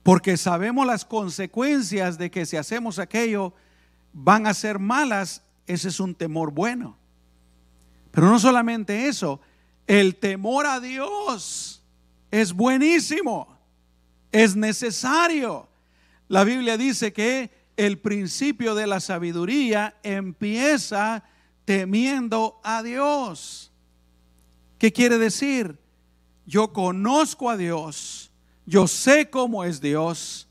porque 0.02 0.36
sabemos 0.36 0.86
las 0.86 1.04
consecuencias 1.04 2.18
de 2.18 2.30
que 2.30 2.44
si 2.44 2.56
hacemos 2.56 2.98
aquello 2.98 3.54
van 4.14 4.46
a 4.46 4.54
ser 4.54 4.78
malas, 4.78 5.42
ese 5.66 5.88
es 5.88 6.00
un 6.00 6.14
temor 6.14 6.52
bueno. 6.52 6.96
Pero 8.12 8.30
no 8.30 8.38
solamente 8.38 9.08
eso, 9.08 9.40
el 9.86 10.16
temor 10.16 10.66
a 10.66 10.80
Dios 10.80 11.82
es 12.30 12.52
buenísimo, 12.52 13.58
es 14.32 14.56
necesario. 14.56 15.68
La 16.28 16.44
Biblia 16.44 16.78
dice 16.78 17.12
que 17.12 17.50
el 17.76 17.98
principio 17.98 18.74
de 18.74 18.86
la 18.86 19.00
sabiduría 19.00 19.96
empieza 20.04 21.24
temiendo 21.64 22.60
a 22.62 22.82
Dios. 22.82 23.72
¿Qué 24.78 24.92
quiere 24.92 25.18
decir? 25.18 25.76
Yo 26.46 26.72
conozco 26.72 27.50
a 27.50 27.56
Dios, 27.56 28.30
yo 28.66 28.86
sé 28.86 29.30
cómo 29.30 29.64
es 29.64 29.80
Dios, 29.80 30.46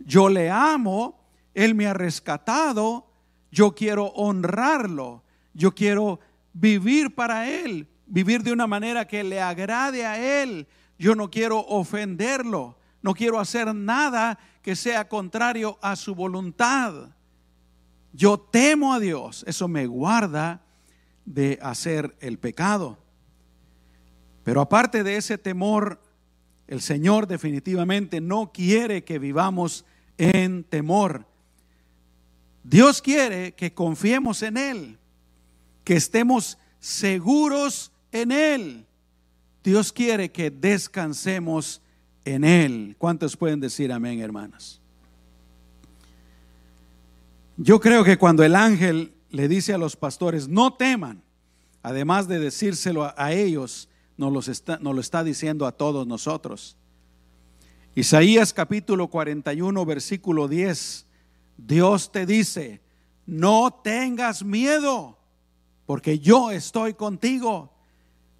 yo 0.00 0.28
le 0.28 0.50
amo, 0.50 1.25
Él 1.56 1.74
me 1.74 1.86
ha 1.86 1.94
rescatado, 1.94 3.06
yo 3.50 3.74
quiero 3.74 4.08
honrarlo, 4.08 5.24
yo 5.54 5.74
quiero 5.74 6.20
vivir 6.52 7.14
para 7.14 7.48
Él, 7.48 7.88
vivir 8.06 8.42
de 8.42 8.52
una 8.52 8.66
manera 8.66 9.08
que 9.08 9.24
le 9.24 9.40
agrade 9.40 10.04
a 10.04 10.42
Él, 10.42 10.68
yo 10.98 11.14
no 11.14 11.30
quiero 11.30 11.60
ofenderlo, 11.60 12.76
no 13.00 13.14
quiero 13.14 13.40
hacer 13.40 13.74
nada 13.74 14.38
que 14.60 14.76
sea 14.76 15.08
contrario 15.08 15.78
a 15.80 15.96
su 15.96 16.14
voluntad. 16.14 17.08
Yo 18.12 18.38
temo 18.38 18.92
a 18.92 19.00
Dios, 19.00 19.42
eso 19.48 19.66
me 19.66 19.86
guarda 19.86 20.60
de 21.24 21.58
hacer 21.62 22.18
el 22.20 22.38
pecado. 22.38 22.98
Pero 24.44 24.60
aparte 24.60 25.02
de 25.02 25.16
ese 25.16 25.38
temor, 25.38 26.02
el 26.66 26.82
Señor 26.82 27.26
definitivamente 27.26 28.20
no 28.20 28.52
quiere 28.52 29.04
que 29.04 29.18
vivamos 29.18 29.86
en 30.18 30.62
temor. 30.62 31.24
Dios 32.68 33.00
quiere 33.00 33.54
que 33.54 33.72
confiemos 33.72 34.42
en 34.42 34.56
Él, 34.56 34.98
que 35.84 35.94
estemos 35.94 36.58
seguros 36.80 37.92
en 38.10 38.32
Él. 38.32 38.86
Dios 39.62 39.92
quiere 39.92 40.32
que 40.32 40.50
descansemos 40.50 41.80
en 42.24 42.42
Él. 42.42 42.96
¿Cuántos 42.98 43.36
pueden 43.36 43.60
decir 43.60 43.92
amén, 43.92 44.20
hermanos? 44.20 44.80
Yo 47.56 47.80
creo 47.80 48.02
que 48.02 48.18
cuando 48.18 48.42
el 48.42 48.56
ángel 48.56 49.14
le 49.30 49.46
dice 49.46 49.72
a 49.72 49.78
los 49.78 49.94
pastores, 49.94 50.48
no 50.48 50.74
teman, 50.74 51.22
además 51.84 52.26
de 52.26 52.40
decírselo 52.40 53.14
a 53.16 53.32
ellos, 53.32 53.88
nos, 54.16 54.48
está, 54.48 54.78
nos 54.78 54.92
lo 54.92 55.00
está 55.00 55.22
diciendo 55.22 55.66
a 55.66 55.72
todos 55.72 56.04
nosotros. 56.04 56.76
Isaías 57.94 58.52
capítulo 58.52 59.06
41, 59.06 59.86
versículo 59.86 60.48
10, 60.48 61.05
Dios 61.56 62.12
te 62.12 62.26
dice, 62.26 62.80
no 63.26 63.72
tengas 63.82 64.44
miedo, 64.44 65.18
porque 65.86 66.18
yo 66.18 66.50
estoy 66.50 66.94
contigo. 66.94 67.72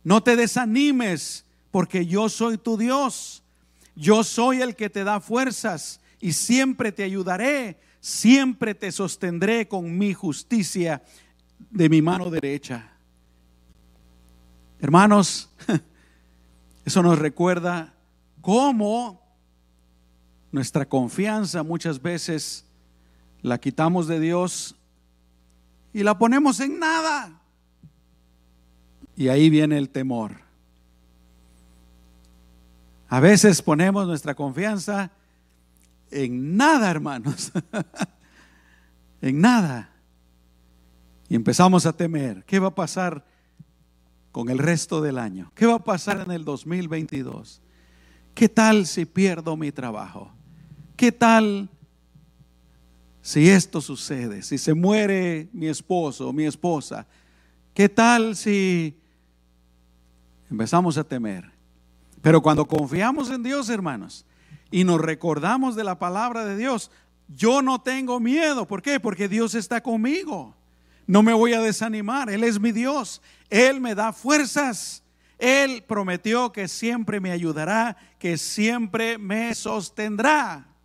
No 0.05 0.23
te 0.23 0.37
desanimes, 0.37 1.45
porque 1.71 2.07
yo 2.07 2.29
soy 2.29 2.59
tu 2.59 2.77
Dios. 2.77 3.43
Yo 3.95 4.23
soy 4.23 4.61
el 4.61 4.77
que 4.77 4.91
te 4.91 5.05
da 5.05 5.21
fuerzas 5.21 6.01
y 6.21 6.33
siempre 6.33 6.93
te 6.93 7.03
ayudaré, 7.03 7.79
siempre 8.01 8.75
te 8.75 8.93
sostendré 8.93 9.67
con 9.67 9.97
mi 9.97 10.13
justicia 10.13 11.03
de 11.71 11.89
mi 11.89 12.03
mano 12.03 12.31
derecha. 12.31 12.93
Hermanos, 14.81 15.51
eso 16.85 17.03
nos 17.03 17.19
recuerda 17.19 17.95
cómo 18.43 19.23
nuestra 20.53 20.87
confianza 20.87 21.63
muchas 21.63 22.01
veces 22.01 22.66
la 23.47 23.59
quitamos 23.59 24.09
de 24.09 24.19
Dios 24.19 24.75
y 25.93 26.03
la 26.03 26.19
ponemos 26.19 26.59
en 26.59 26.81
nada. 26.81 27.41
Y 29.15 29.29
ahí 29.29 29.51
viene 29.51 29.79
el 29.79 29.89
temor. 29.89 30.41
A 33.09 33.21
veces 33.21 33.63
ponemos 33.63 34.05
nuestra 34.09 34.35
confianza 34.35 35.13
en 36.11 36.57
nada, 36.57 36.91
hermanos. 36.91 37.53
en 39.23 39.41
nada. 39.41 39.91
Y 41.29 41.37
empezamos 41.37 41.87
a 41.87 41.93
temer. 41.93 42.43
¿Qué 42.47 42.59
va 42.59 42.69
a 42.69 42.75
pasar 42.75 43.25
con 44.33 44.49
el 44.49 44.59
resto 44.59 45.01
del 45.01 45.19
año? 45.19 45.53
¿Qué 45.55 45.67
va 45.67 45.75
a 45.75 45.85
pasar 45.85 46.21
en 46.21 46.33
el 46.33 46.45
2022? 46.45 47.63
¿Qué 48.35 48.49
tal 48.49 48.87
si 48.87 49.05
pierdo 49.05 49.57
mi 49.57 49.71
trabajo? 49.71 50.33
¿Qué 50.97 51.13
tal 51.13 51.71
si 53.27 53.51
esto 53.51 53.81
sucede? 53.81 54.41
Si 54.43 54.57
se 54.57 54.73
muere 54.73 55.49
mi 55.53 55.67
esposo 55.67 56.29
o 56.29 56.33
mi 56.33 56.45
esposa. 56.45 57.09
¿Qué 57.75 57.89
tal 57.89 58.37
si 58.37 58.97
empezamos 60.49 60.97
a 60.97 61.03
temer? 61.03 61.51
Pero 62.23 62.41
cuando 62.41 62.67
confiamos 62.67 63.29
en 63.31 63.43
Dios, 63.43 63.69
hermanos, 63.69 64.25
y 64.71 64.85
nos 64.85 65.01
recordamos 65.01 65.75
de 65.75 65.83
la 65.83 65.99
palabra 65.99 66.45
de 66.45 66.57
Dios, 66.57 66.93
yo 67.27 67.63
no 67.63 67.81
tengo 67.81 68.21
miedo. 68.21 68.65
¿Por 68.69 68.81
qué? 68.81 69.01
Porque 69.01 69.27
Dios 69.27 69.57
está 69.57 69.83
conmigo. 69.83 70.55
No 71.05 71.25
me 71.25 71.33
voy 71.33 71.53
a 71.53 71.61
desanimar. 71.61 72.31
Él 72.31 72.45
es 72.45 72.61
mi 72.61 72.71
Dios. 72.71 73.21
Él 73.51 73.81
me 73.81 73.97
da 73.97 74.13
fuerzas. 74.13 75.03
Él 75.37 75.83
prometió 75.83 76.53
que 76.53 76.69
siempre 76.69 77.19
me 77.19 77.33
ayudará, 77.33 77.97
que 78.21 78.39
siempre 78.39 79.19
me 79.19 79.53
sostendrá. 79.57 80.76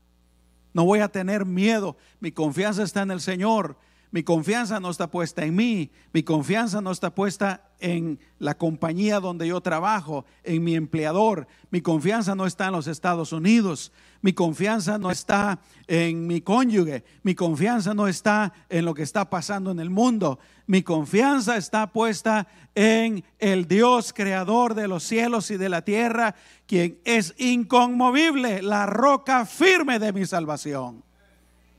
No 0.73 0.85
voy 0.85 0.99
a 0.99 1.09
tener 1.09 1.45
miedo. 1.45 1.97
Mi 2.19 2.31
confianza 2.31 2.83
está 2.83 3.01
en 3.01 3.11
el 3.11 3.21
Señor. 3.21 3.77
Mi 4.11 4.23
confianza 4.23 4.79
no 4.79 4.89
está 4.89 5.09
puesta 5.09 5.43
en 5.43 5.55
mí. 5.55 5.91
Mi 6.13 6.23
confianza 6.23 6.81
no 6.81 6.91
está 6.91 7.13
puesta 7.15 7.70
en 7.81 8.19
la 8.39 8.55
compañía 8.55 9.19
donde 9.19 9.47
yo 9.47 9.59
trabajo, 9.59 10.25
en 10.43 10.63
mi 10.63 10.75
empleador. 10.75 11.47
Mi 11.69 11.81
confianza 11.81 12.35
no 12.35 12.45
está 12.45 12.67
en 12.67 12.73
los 12.73 12.87
Estados 12.87 13.33
Unidos. 13.33 13.91
Mi 14.21 14.33
confianza 14.33 14.97
no 14.97 15.11
está 15.11 15.59
en 15.87 16.27
mi 16.27 16.41
cónyuge. 16.41 17.03
Mi 17.23 17.35
confianza 17.35 17.93
no 17.93 18.07
está 18.07 18.53
en 18.69 18.85
lo 18.85 18.93
que 18.93 19.03
está 19.03 19.29
pasando 19.29 19.71
en 19.71 19.79
el 19.79 19.89
mundo. 19.89 20.39
Mi 20.67 20.83
confianza 20.83 21.57
está 21.57 21.91
puesta 21.91 22.47
en 22.75 23.23
el 23.39 23.67
Dios 23.67 24.13
creador 24.13 24.75
de 24.75 24.87
los 24.87 25.03
cielos 25.03 25.51
y 25.51 25.57
de 25.57 25.69
la 25.69 25.81
tierra, 25.81 26.35
quien 26.67 26.99
es 27.03 27.33
inconmovible, 27.37 28.61
la 28.61 28.85
roca 28.85 29.45
firme 29.45 29.99
de 29.99 30.13
mi 30.13 30.25
salvación. 30.25 31.03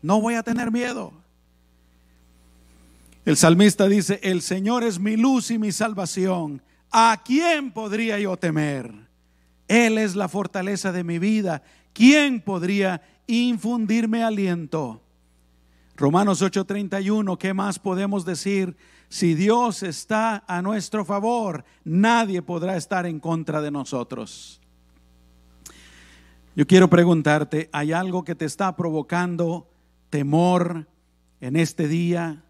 No 0.02 0.20
voy 0.20 0.34
a 0.34 0.42
tener 0.42 0.70
miedo. 0.70 1.21
El 3.24 3.36
salmista 3.36 3.86
dice, 3.86 4.18
el 4.22 4.42
Señor 4.42 4.82
es 4.82 4.98
mi 4.98 5.16
luz 5.16 5.52
y 5.52 5.58
mi 5.58 5.70
salvación. 5.70 6.60
¿A 6.90 7.22
quién 7.24 7.70
podría 7.70 8.18
yo 8.18 8.36
temer? 8.36 8.92
Él 9.68 9.96
es 9.96 10.16
la 10.16 10.28
fortaleza 10.28 10.90
de 10.90 11.04
mi 11.04 11.20
vida. 11.20 11.62
¿Quién 11.92 12.40
podría 12.40 13.00
infundirme 13.28 14.24
aliento? 14.24 15.00
Romanos 15.96 16.42
8:31, 16.42 17.38
¿qué 17.38 17.54
más 17.54 17.78
podemos 17.78 18.24
decir? 18.24 18.76
Si 19.08 19.34
Dios 19.34 19.84
está 19.84 20.42
a 20.48 20.60
nuestro 20.60 21.04
favor, 21.04 21.64
nadie 21.84 22.42
podrá 22.42 22.76
estar 22.76 23.06
en 23.06 23.20
contra 23.20 23.60
de 23.60 23.70
nosotros. 23.70 24.60
Yo 26.56 26.66
quiero 26.66 26.90
preguntarte, 26.90 27.70
¿hay 27.72 27.92
algo 27.92 28.24
que 28.24 28.34
te 28.34 28.46
está 28.46 28.74
provocando 28.74 29.70
temor 30.10 30.88
en 31.40 31.56
este 31.56 31.88
día? 31.88 32.42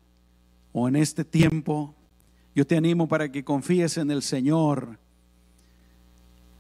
O 0.73 0.89
en 0.89 0.97
este 0.97 1.25
tiempo, 1.25 1.95
yo 2.55 2.67
te 2.67 2.77
animo 2.77 3.09
para 3.09 3.31
que 3.31 3.45
confíes 3.45 3.97
en 3.97 4.11
el 4.11 4.23
Señor. 4.23 4.99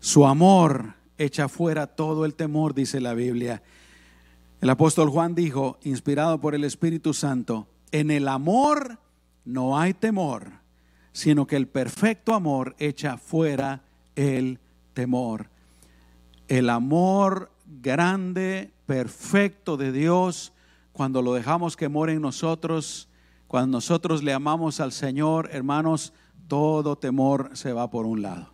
Su 0.01 0.27
amor 0.27 0.94
echa 1.18 1.48
fuera 1.48 1.87
todo 1.87 2.25
el 2.25 2.35
temor, 2.35 2.75
dice 2.75 3.01
la 3.01 3.14
Biblia. 3.14 3.62
El 4.61 4.70
apóstol 4.70 5.11
Juan 5.11 5.35
dijo, 5.35 5.79
inspirado 5.83 6.40
por 6.40 6.55
el 6.55 6.64
Espíritu 6.64 7.14
Santo, 7.14 7.66
en 7.90 8.11
el 8.11 8.29
amor 8.29 8.98
no 9.44 9.79
hay 9.79 9.92
temor, 9.92 10.53
sino 11.12 11.46
que 11.46 11.57
el 11.57 11.66
perfecto 11.66 12.35
amor 12.35 12.75
echa 12.79 13.18
fuera 13.18 13.83
el 14.14 14.61
temor. 14.94 15.48
El 16.48 16.70
amor 16.70 17.51
grande, 17.83 18.70
perfecto 18.87 19.77
de 19.77 19.92
Dios, 19.92 20.53
cuando 20.92 21.22
lo 21.22 21.35
dejamos 21.35 21.77
que 21.77 21.88
more 21.88 22.12
en 22.12 22.22
nosotros, 22.22 23.09
cuando 23.53 23.77
nosotros 23.77 24.23
le 24.23 24.33
amamos 24.33 24.81
al 24.81 24.93
Señor, 24.93 25.51
hermanos, 25.53 26.15
todo 26.49 26.97
temor 26.97 27.51
se 27.53 27.75
va 27.75 27.91
por 27.91 28.07
un 28.07 28.23
lado. 28.23 28.51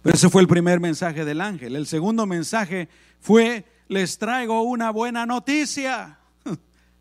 Pero 0.00 0.16
ese 0.16 0.30
fue 0.30 0.40
el 0.40 0.48
primer 0.48 0.80
mensaje 0.80 1.26
del 1.26 1.42
ángel. 1.42 1.76
El 1.76 1.86
segundo 1.86 2.24
mensaje 2.24 2.88
fue, 3.20 3.66
les 3.86 4.16
traigo 4.16 4.62
una 4.62 4.88
buena 4.88 5.26
noticia. 5.26 6.20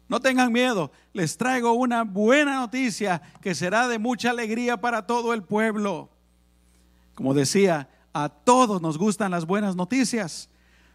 No 0.10 0.19
tengan 0.19 0.51
miedo, 0.51 0.91
les 1.13 1.38
traigo 1.38 1.71
una 1.71 2.03
buena 2.03 2.58
noticia 2.58 3.21
que 3.39 3.56
será 3.56 3.88
de 3.88 3.97
mucha 3.97 4.32
alegría 4.32 4.75
para 4.75 5.08
todo 5.08 5.34
el 5.34 5.43
pueblo. 5.43 6.10
Como 7.15 7.34
decía, 7.34 7.88
a 8.12 8.27
todos 8.27 8.82
nos 8.82 8.97
gustan 8.97 9.32
las 9.32 9.45
buenas 9.45 9.77
noticias. 9.77 10.49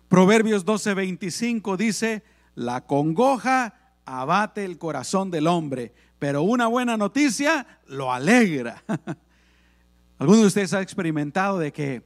Proverbios 0.08 0.66
12:25 0.66 1.78
dice, 1.78 2.22
la 2.54 2.82
congoja 2.84 3.77
abate 4.08 4.64
el 4.64 4.78
corazón 4.78 5.30
del 5.30 5.46
hombre, 5.46 5.92
pero 6.18 6.42
una 6.42 6.66
buena 6.66 6.96
noticia 6.96 7.66
lo 7.86 8.12
alegra. 8.12 8.82
¿Alguno 10.18 10.40
de 10.40 10.46
ustedes 10.46 10.72
ha 10.72 10.80
experimentado 10.80 11.58
de 11.58 11.72
que 11.72 12.02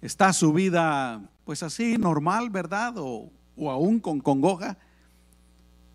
está 0.00 0.32
su 0.32 0.52
vida 0.52 1.22
pues 1.44 1.62
así 1.62 1.96
normal, 1.98 2.50
verdad? 2.50 2.94
O, 2.96 3.30
aún 3.58 4.00
con 4.00 4.20
congoja, 4.20 4.76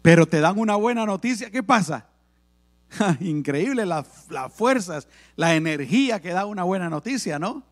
pero 0.01 0.25
te 0.27 0.39
dan 0.39 0.59
una 0.59 0.75
buena 0.75 1.05
noticia, 1.05 1.49
¿qué 1.49 1.63
pasa? 1.63 2.07
Increíble 3.19 3.85
las, 3.85 4.27
las 4.29 4.53
fuerzas, 4.53 5.07
la 5.35 5.55
energía 5.55 6.21
que 6.21 6.29
da 6.29 6.45
una 6.45 6.63
buena 6.63 6.89
noticia, 6.89 7.39
¿no? 7.39 7.63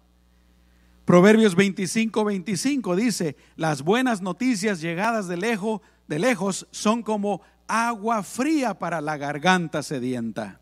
Proverbios 1.06 1.56
25, 1.56 2.24
25 2.24 2.96
dice, 2.96 3.36
las 3.56 3.82
buenas 3.82 4.22
noticias 4.22 4.80
llegadas 4.80 5.28
de 5.28 5.38
lejos, 5.38 5.82
de 6.08 6.18
lejos 6.18 6.68
son 6.72 7.04
como 7.04 7.42
agua 7.74 8.22
fría 8.22 8.78
para 8.78 9.02
la 9.02 9.18
garganta 9.18 9.82
sedienta. 9.82 10.60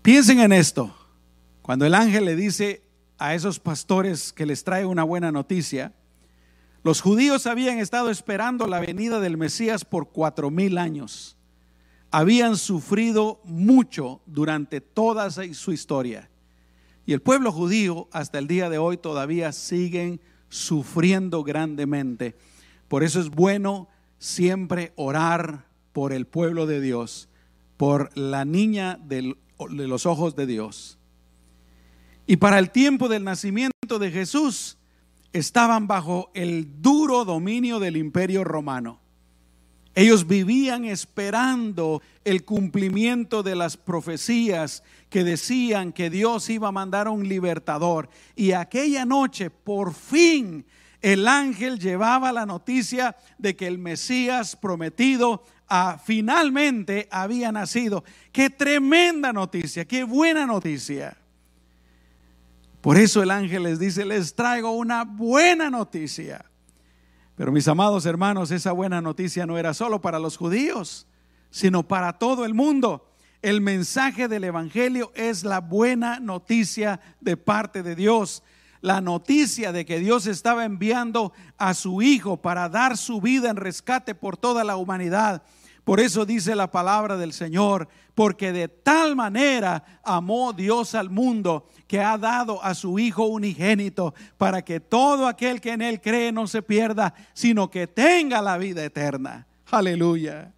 Piensen 0.00 0.40
en 0.40 0.52
esto. 0.52 0.96
Cuando 1.60 1.84
el 1.84 1.94
ángel 1.94 2.24
le 2.24 2.34
dice 2.34 2.82
a 3.18 3.34
esos 3.34 3.60
pastores 3.60 4.32
que 4.32 4.46
les 4.46 4.64
trae 4.64 4.86
una 4.86 5.04
buena 5.04 5.30
noticia, 5.30 5.92
los 6.84 7.02
judíos 7.02 7.46
habían 7.46 7.80
estado 7.80 8.08
esperando 8.08 8.66
la 8.66 8.80
venida 8.80 9.20
del 9.20 9.36
Mesías 9.36 9.84
por 9.84 10.08
cuatro 10.08 10.50
mil 10.50 10.78
años. 10.78 11.36
Habían 12.10 12.56
sufrido 12.56 13.42
mucho 13.44 14.22
durante 14.24 14.80
toda 14.80 15.30
su 15.30 15.72
historia. 15.72 16.30
Y 17.04 17.12
el 17.12 17.20
pueblo 17.20 17.52
judío 17.52 18.08
hasta 18.10 18.38
el 18.38 18.46
día 18.46 18.70
de 18.70 18.78
hoy 18.78 18.96
todavía 18.96 19.52
siguen 19.52 20.18
sufriendo 20.48 21.44
grandemente. 21.44 22.36
Por 22.88 23.04
eso 23.04 23.20
es 23.20 23.28
bueno 23.28 23.88
siempre 24.22 24.92
orar 24.94 25.64
por 25.92 26.12
el 26.12 26.26
pueblo 26.26 26.66
de 26.66 26.80
Dios, 26.80 27.28
por 27.76 28.16
la 28.16 28.44
niña 28.44 28.96
de 29.02 29.34
los 29.68 30.06
ojos 30.06 30.36
de 30.36 30.46
Dios. 30.46 30.96
Y 32.28 32.36
para 32.36 32.60
el 32.60 32.70
tiempo 32.70 33.08
del 33.08 33.24
nacimiento 33.24 33.98
de 33.98 34.12
Jesús 34.12 34.78
estaban 35.32 35.88
bajo 35.88 36.30
el 36.34 36.80
duro 36.80 37.24
dominio 37.24 37.80
del 37.80 37.96
imperio 37.96 38.44
romano. 38.44 39.00
Ellos 39.96 40.28
vivían 40.28 40.84
esperando 40.84 42.00
el 42.24 42.44
cumplimiento 42.44 43.42
de 43.42 43.56
las 43.56 43.76
profecías 43.76 44.84
que 45.10 45.24
decían 45.24 45.92
que 45.92 46.10
Dios 46.10 46.48
iba 46.48 46.68
a 46.68 46.72
mandar 46.72 47.08
a 47.08 47.10
un 47.10 47.28
libertador. 47.28 48.08
Y 48.36 48.52
aquella 48.52 49.04
noche, 49.04 49.50
por 49.50 49.92
fin, 49.92 50.64
el 51.02 51.26
ángel 51.26 51.80
llevaba 51.80 52.32
la 52.32 52.46
noticia 52.46 53.16
de 53.36 53.56
que 53.56 53.66
el 53.66 53.78
Mesías 53.78 54.56
prometido 54.56 55.42
ah, 55.68 56.00
finalmente 56.02 57.08
había 57.10 57.50
nacido. 57.50 58.04
Qué 58.30 58.50
tremenda 58.50 59.32
noticia, 59.32 59.84
qué 59.84 60.04
buena 60.04 60.46
noticia. 60.46 61.16
Por 62.80 62.96
eso 62.96 63.22
el 63.22 63.30
ángel 63.30 63.64
les 63.64 63.78
dice, 63.78 64.04
les 64.04 64.34
traigo 64.34 64.70
una 64.70 65.04
buena 65.04 65.70
noticia. 65.70 66.44
Pero 67.36 67.50
mis 67.50 67.66
amados 67.66 68.06
hermanos, 68.06 68.52
esa 68.52 68.70
buena 68.72 69.00
noticia 69.00 69.44
no 69.44 69.58
era 69.58 69.74
solo 69.74 70.00
para 70.00 70.20
los 70.20 70.36
judíos, 70.36 71.06
sino 71.50 71.82
para 71.82 72.12
todo 72.14 72.44
el 72.44 72.54
mundo. 72.54 73.08
El 73.40 73.60
mensaje 73.60 74.28
del 74.28 74.44
Evangelio 74.44 75.10
es 75.16 75.42
la 75.42 75.60
buena 75.60 76.20
noticia 76.20 77.00
de 77.20 77.36
parte 77.36 77.82
de 77.82 77.96
Dios. 77.96 78.44
La 78.82 79.00
noticia 79.00 79.72
de 79.72 79.86
que 79.86 79.98
Dios 79.98 80.26
estaba 80.26 80.66
enviando 80.66 81.32
a 81.56 81.72
su 81.72 82.02
Hijo 82.02 82.36
para 82.36 82.68
dar 82.68 82.98
su 82.98 83.20
vida 83.20 83.48
en 83.48 83.56
rescate 83.56 84.14
por 84.14 84.36
toda 84.36 84.62
la 84.64 84.76
humanidad. 84.76 85.42
Por 85.84 85.98
eso 85.98 86.26
dice 86.26 86.54
la 86.54 86.70
palabra 86.70 87.16
del 87.16 87.32
Señor, 87.32 87.88
porque 88.14 88.52
de 88.52 88.68
tal 88.68 89.16
manera 89.16 89.84
amó 90.04 90.52
Dios 90.52 90.94
al 90.94 91.10
mundo 91.10 91.66
que 91.88 92.00
ha 92.00 92.18
dado 92.18 92.62
a 92.62 92.74
su 92.74 92.98
Hijo 92.98 93.24
unigénito 93.24 94.14
para 94.36 94.62
que 94.62 94.78
todo 94.78 95.26
aquel 95.26 95.60
que 95.60 95.72
en 95.72 95.82
Él 95.82 96.00
cree 96.00 96.30
no 96.30 96.46
se 96.46 96.62
pierda, 96.62 97.14
sino 97.32 97.70
que 97.70 97.86
tenga 97.86 98.42
la 98.42 98.58
vida 98.58 98.84
eterna. 98.84 99.46
Aleluya. 99.70 100.52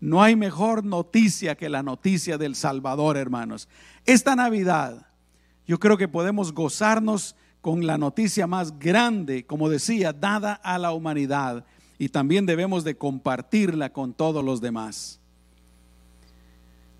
No 0.00 0.22
hay 0.22 0.36
mejor 0.36 0.84
noticia 0.84 1.56
que 1.56 1.68
la 1.68 1.82
noticia 1.82 2.38
del 2.38 2.54
Salvador, 2.54 3.16
hermanos. 3.16 3.68
Esta 4.04 4.36
Navidad, 4.36 5.07
yo 5.68 5.78
creo 5.78 5.98
que 5.98 6.08
podemos 6.08 6.52
gozarnos 6.52 7.36
con 7.60 7.86
la 7.86 7.98
noticia 7.98 8.46
más 8.46 8.78
grande, 8.78 9.44
como 9.44 9.68
decía, 9.68 10.14
dada 10.14 10.54
a 10.54 10.78
la 10.78 10.92
humanidad 10.92 11.64
y 11.98 12.08
también 12.08 12.46
debemos 12.46 12.84
de 12.84 12.96
compartirla 12.96 13.92
con 13.92 14.14
todos 14.14 14.42
los 14.42 14.62
demás. 14.62 15.20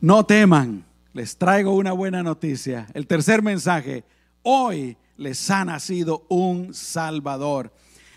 No 0.00 0.26
teman, 0.26 0.84
les 1.14 1.38
traigo 1.38 1.74
una 1.74 1.92
buena 1.92 2.22
noticia. 2.22 2.86
El 2.92 3.06
tercer 3.06 3.40
mensaje, 3.40 4.04
hoy 4.42 4.98
les 5.16 5.50
ha 5.50 5.64
nacido 5.64 6.26
un 6.28 6.74
Salvador. 6.74 7.72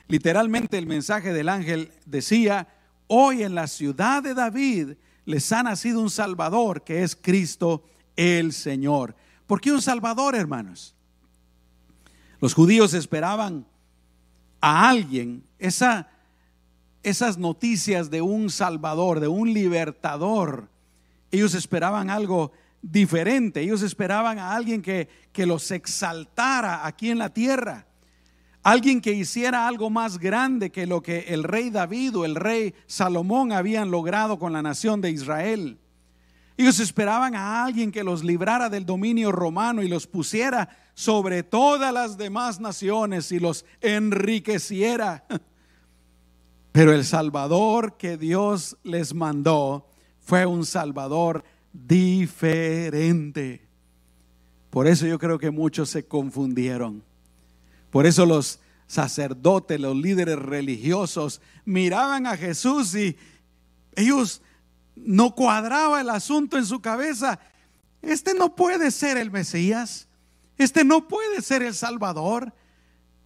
Literalmente 0.10 0.78
el 0.78 0.86
mensaje 0.86 1.32
del 1.32 1.48
ángel 1.48 1.92
decía, 2.06 2.68
hoy 3.08 3.44
en 3.44 3.56
la 3.56 3.68
ciudad 3.68 4.22
de 4.22 4.34
David 4.34 4.96
les 5.24 5.50
ha 5.54 5.64
nacido 5.64 6.02
un 6.02 6.10
Salvador 6.10 6.84
que 6.84 7.04
es 7.04 7.16
Cristo 7.16 7.86
el 8.18 8.52
Señor. 8.52 9.16
¿Por 9.52 9.60
qué 9.60 9.74
un 9.74 9.82
Salvador, 9.82 10.34
hermanos? 10.34 10.96
Los 12.40 12.54
judíos 12.54 12.94
esperaban 12.94 13.66
a 14.62 14.88
alguien, 14.88 15.44
esa, 15.60 16.08
esas 17.04 17.38
noticias 17.38 18.10
de 18.10 18.22
un 18.22 18.50
Salvador, 18.50 19.20
de 19.20 19.28
un 19.28 19.54
libertador. 19.54 20.70
Ellos 21.32 21.54
esperaban 21.54 22.10
algo 22.10 22.54
diferente, 22.82 23.60
ellos 23.60 23.82
esperaban 23.82 24.40
a 24.40 24.56
alguien 24.56 24.82
que, 24.82 25.10
que 25.34 25.46
los 25.46 25.70
exaltara 25.72 26.88
aquí 26.88 27.10
en 27.10 27.18
la 27.18 27.34
tierra. 27.34 27.88
Alguien 28.64 29.02
que 29.02 29.12
hiciera 29.12 29.68
algo 29.68 29.90
más 29.90 30.18
grande 30.18 30.72
que 30.72 30.88
lo 30.88 31.04
que 31.04 31.26
el 31.28 31.44
rey 31.44 31.72
David 31.72 32.16
o 32.16 32.24
el 32.24 32.36
rey 32.36 32.74
Salomón 32.88 33.52
habían 33.52 33.92
logrado 33.92 34.40
con 34.40 34.54
la 34.54 34.62
nación 34.62 35.02
de 35.02 35.12
Israel. 35.12 35.78
Ellos 36.62 36.80
esperaban 36.80 37.34
a 37.34 37.66
alguien 37.66 37.92
que 37.92 38.04
los 38.04 38.24
librara 38.24 38.70
del 38.70 38.86
dominio 38.86 39.32
romano 39.32 39.82
y 39.82 39.88
los 39.88 40.06
pusiera 40.06 40.70
sobre 40.94 41.42
todas 41.42 41.92
las 41.92 42.18
demás 42.18 42.60
naciones 42.60 43.32
y 43.32 43.40
los 43.40 43.66
enriqueciera. 43.82 45.26
Pero 46.72 46.94
el 46.94 47.04
Salvador 47.04 47.98
que 47.98 48.16
Dios 48.16 48.78
les 48.84 49.16
mandó 49.16 49.90
fue 50.20 50.46
un 50.46 50.64
Salvador 50.64 51.44
diferente. 51.74 53.68
Por 54.70 54.86
eso 54.86 55.08
yo 55.08 55.18
creo 55.18 55.40
que 55.40 55.50
muchos 55.50 55.90
se 55.90 56.06
confundieron. 56.06 57.02
Por 57.90 58.06
eso 58.06 58.28
los 58.28 58.60
sacerdotes, 58.86 59.80
los 59.80 59.96
líderes 59.96 60.38
religiosos 60.38 61.42
miraban 61.66 62.28
a 62.28 62.38
Jesús 62.38 62.94
y 62.94 63.18
ellos 63.96 64.44
no 65.06 65.36
cuadraba 65.36 66.02
el 66.02 66.10
asunto 66.10 66.58
en 66.58 66.66
su 66.66 66.82
cabeza. 66.82 67.40
Este 68.02 68.34
no 68.34 68.56
puede 68.56 68.92
ser 68.92 69.18
el 69.18 69.32
Mesías. 69.32 70.08
Este 70.58 70.84
no 70.84 71.08
puede 71.08 71.42
ser 71.42 71.64
el 71.64 71.74
Salvador. 71.74 72.54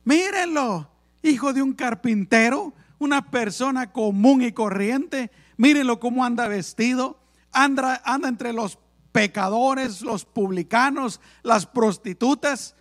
Mírenlo, 0.03 0.89
hijo 1.21 1.53
de 1.53 1.61
un 1.61 1.73
carpintero, 1.73 2.73
una 2.99 3.29
persona 3.29 3.91
común 3.91 4.41
y 4.41 4.51
corriente. 4.51 5.31
Mírenlo 5.57 5.99
cómo 5.99 6.23
anda 6.23 6.47
vestido. 6.47 7.19
Anda, 7.51 8.01
anda 8.05 8.27
entre 8.27 8.53
los 8.53 8.77
pecadores, 9.11 10.01
los 10.01 10.25
publicanos, 10.25 11.21
las 11.41 11.65
prostitutas. 11.65 12.75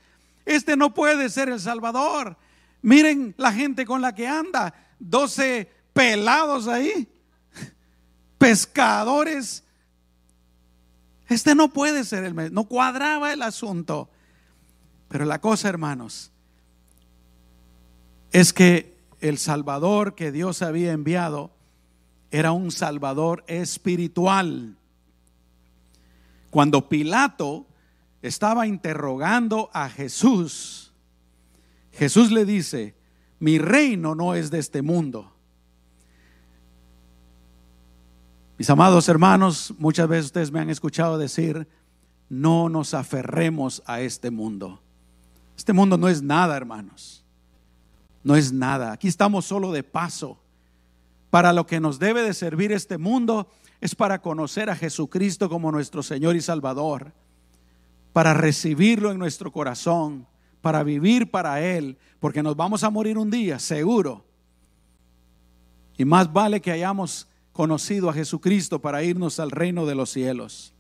Este 0.45 0.77
no 0.77 0.93
puede 0.93 1.29
ser 1.31 1.49
el 1.49 1.61
Salvador. 1.61 2.37
Miren 2.83 3.35
la 3.39 3.53
gente 3.53 3.87
con 3.87 4.03
la 4.03 4.15
que 4.15 4.27
anda. 4.27 4.75
Doce 4.99 5.71
pelados 5.93 6.69
ahí. 6.69 7.09
Pescadores. 8.45 9.65
Este 11.31 11.55
no 11.55 11.73
puede 11.73 12.05
ser 12.05 12.25
el 12.25 12.53
No 12.53 12.65
cuadraba 12.65 13.33
el 13.33 13.41
asunto. 13.41 14.11
Pero 15.09 15.25
la 15.25 15.41
cosa, 15.41 15.71
hermanos, 15.71 16.31
es 18.33 18.53
que 18.53 18.99
el 19.23 19.39
Salvador 19.39 20.15
que 20.15 20.31
Dios 20.31 20.61
había 20.61 20.93
enviado 20.93 21.53
era 22.31 22.53
un 22.53 22.71
Salvador 22.71 23.45
espiritual. 23.47 24.77
Cuando 26.51 26.87
Pilato 26.91 27.67
estaba 28.21 28.67
interrogando 28.67 29.71
a 29.73 29.89
Jesús, 29.89 30.93
Jesús 31.93 32.31
le 32.31 32.45
dice, 32.45 32.95
mi 33.39 33.57
reino 33.57 34.15
no 34.15 34.35
es 34.35 34.51
de 34.51 34.59
este 34.59 34.83
mundo. 34.83 35.34
Mis 38.57 38.71
amados 38.71 39.09
hermanos, 39.09 39.75
muchas 39.79 40.09
veces 40.09 40.27
ustedes 40.27 40.53
me 40.53 40.61
han 40.61 40.71
escuchado 40.71 41.19
decir, 41.19 41.67
no 42.29 42.69
nos 42.69 42.95
aferremos 42.95 43.83
a 43.87 44.01
este 44.01 44.31
mundo. 44.31 44.81
Este 45.57 45.73
mundo 45.73 45.97
no 45.99 46.09
es 46.09 46.23
nada, 46.23 46.57
hermanos. 46.57 47.25
No 48.23 48.37
es 48.37 48.53
nada. 48.53 48.93
Aquí 48.93 49.09
estamos 49.09 49.45
solo 49.45 49.73
de 49.73 49.83
paso. 49.83 50.39
Para 51.31 51.53
lo 51.53 51.67
que 51.67 51.81
nos 51.81 51.99
debe 51.99 52.23
de 52.23 52.33
servir 52.33 52.71
este 52.71 52.97
mundo 52.97 53.49
es 53.81 53.95
para 53.95 54.23
conocer 54.23 54.71
a 54.71 54.77
Jesucristo 54.77 55.49
como 55.49 55.73
nuestro 55.73 56.03
Señor 56.03 56.37
y 56.37 56.41
Salvador 56.41 57.13
para 58.15 58.33
recibirlo 58.33 59.11
en 59.11 59.19
nuestro 59.19 59.51
corazón, 59.51 60.29
para 60.63 60.85
vivir 60.85 61.33
para 61.33 61.61
Él, 61.61 61.99
porque 62.21 62.45
nos 62.45 62.55
vamos 62.55 62.85
a 62.85 62.91
morir 62.91 63.19
un 63.19 63.29
día, 63.29 63.59
seguro. 63.59 64.25
Y 65.99 66.05
más 66.05 66.33
vale 66.33 66.61
que 66.61 66.71
hayamos 66.71 67.27
conocido 67.55 68.11
a 68.11 68.13
Jesucristo 68.13 68.81
para 68.81 69.03
irnos 69.03 69.41
al 69.41 69.51
reino 69.51 69.87
de 69.87 69.95
los 69.95 70.11
cielos. 70.11 70.75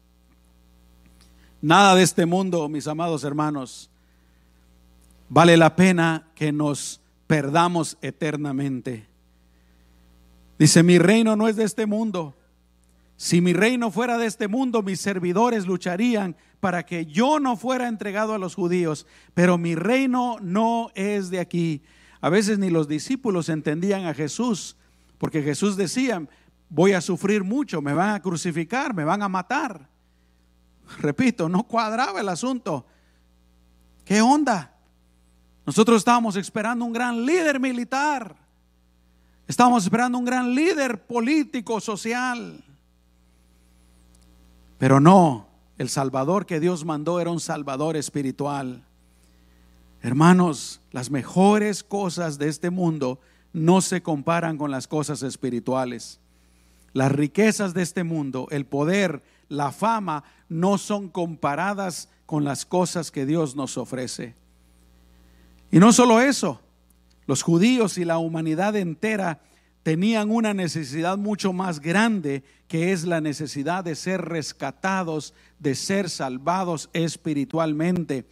Nada 1.63 1.95
de 1.95 2.03
este 2.03 2.27
mundo, 2.27 2.69
mis 2.69 2.87
amados 2.89 3.25
hermanos, 3.25 3.89
vale 5.31 5.57
la 5.57 5.77
pena 5.77 6.27
que 6.35 6.53
nos 6.53 7.01
perdamos 7.27 7.97
eternamente. 8.03 9.07
Dice, 10.59 10.83
mi 10.83 10.99
reino 10.99 11.37
no 11.37 11.49
es 11.49 11.57
de 11.57 11.65
este 11.65 11.87
mundo. 11.87 12.35
Si 13.17 13.41
mi 13.41 13.53
reino 13.53 13.93
fuera 13.93 14.19
de 14.19 14.27
este 14.27 14.49
mundo, 14.49 14.83
mis 14.83 15.01
servidores 15.01 15.67
lucharían 15.67 16.37
para 16.59 16.85
que 16.85 17.07
yo 17.07 17.39
no 17.39 17.57
fuera 17.57 17.87
entregado 17.87 18.35
a 18.35 18.39
los 18.39 18.57
judíos, 18.57 19.07
pero 19.33 19.59
mi 19.59 19.77
reino 19.77 20.39
no 20.43 20.91
es 20.97 21.31
de 21.31 21.39
aquí. 21.39 21.83
A 22.21 22.31
veces 22.31 22.59
ni 22.59 22.69
los 22.69 22.89
discípulos 22.89 23.49
entendían 23.49 24.07
a 24.07 24.15
Jesús, 24.15 24.77
porque 25.19 25.43
Jesús 25.43 25.77
decía, 25.77 26.27
voy 26.69 26.93
a 26.93 27.01
sufrir 27.01 27.45
mucho, 27.45 27.81
me 27.81 27.95
van 27.95 28.11
a 28.11 28.23
crucificar, 28.23 28.95
me 28.95 29.05
van 29.05 29.23
a 29.23 29.29
matar. 29.29 29.89
Repito, 30.99 31.49
no 31.49 31.65
cuadraba 31.65 32.21
el 32.21 32.29
asunto. 32.29 32.87
¿Qué 34.05 34.21
onda? 34.21 34.75
Nosotros 35.67 35.99
estábamos 35.99 36.37
esperando 36.37 36.85
un 36.85 36.93
gran 36.93 37.25
líder 37.25 37.59
militar. 37.59 38.37
Estábamos 39.47 39.85
esperando 39.85 40.19
un 40.19 40.25
gran 40.25 40.55
líder 40.55 41.07
político, 41.07 41.81
social. 41.81 42.63
Pero 44.79 45.01
no, 45.01 45.49
el 45.79 45.89
Salvador 45.89 46.47
que 46.47 46.61
Dios 46.61 46.85
mandó 46.85 47.21
era 47.21 47.31
un 47.31 47.41
Salvador 47.41 47.97
espiritual. 47.97 48.85
Hermanos, 50.03 50.81
las 50.91 51.11
mejores 51.11 51.83
cosas 51.83 52.39
de 52.39 52.49
este 52.49 52.69
mundo 52.71 53.21
no 53.53 53.81
se 53.81 54.03
comparan 54.03 54.59
con 54.59 54.71
las 54.71 54.87
cosas 54.87 55.23
espirituales. 55.23 56.21
Las 56.95 57.13
riquezas 57.13 57.75
de 57.75 57.83
este 57.83 58.05
mundo, 58.05 58.49
el 58.51 58.65
poder, 58.65 59.23
la 59.49 59.73
fama, 59.73 60.25
no 60.49 60.79
son 60.79 61.11
comparadas 61.11 62.09
con 62.25 62.45
las 62.45 62.65
cosas 62.65 63.11
que 63.11 63.27
Dios 63.27 63.57
nos 63.57 63.77
ofrece. 63.77 64.35
Y 65.71 65.79
no 65.79 65.93
solo 65.93 66.21
eso, 66.21 66.61
los 67.27 67.43
judíos 67.43 67.99
y 67.99 68.05
la 68.05 68.19
humanidad 68.19 68.77
entera 68.77 69.41
tenían 69.83 70.31
una 70.31 70.55
necesidad 70.55 71.19
mucho 71.19 71.53
más 71.53 71.81
grande, 71.81 72.43
que 72.69 72.93
es 72.93 73.05
la 73.05 73.21
necesidad 73.21 73.85
de 73.85 73.97
ser 73.97 74.23
rescatados, 74.23 75.35
de 75.59 75.75
ser 75.75 76.09
salvados 76.09 76.91
espiritualmente. 76.93 78.25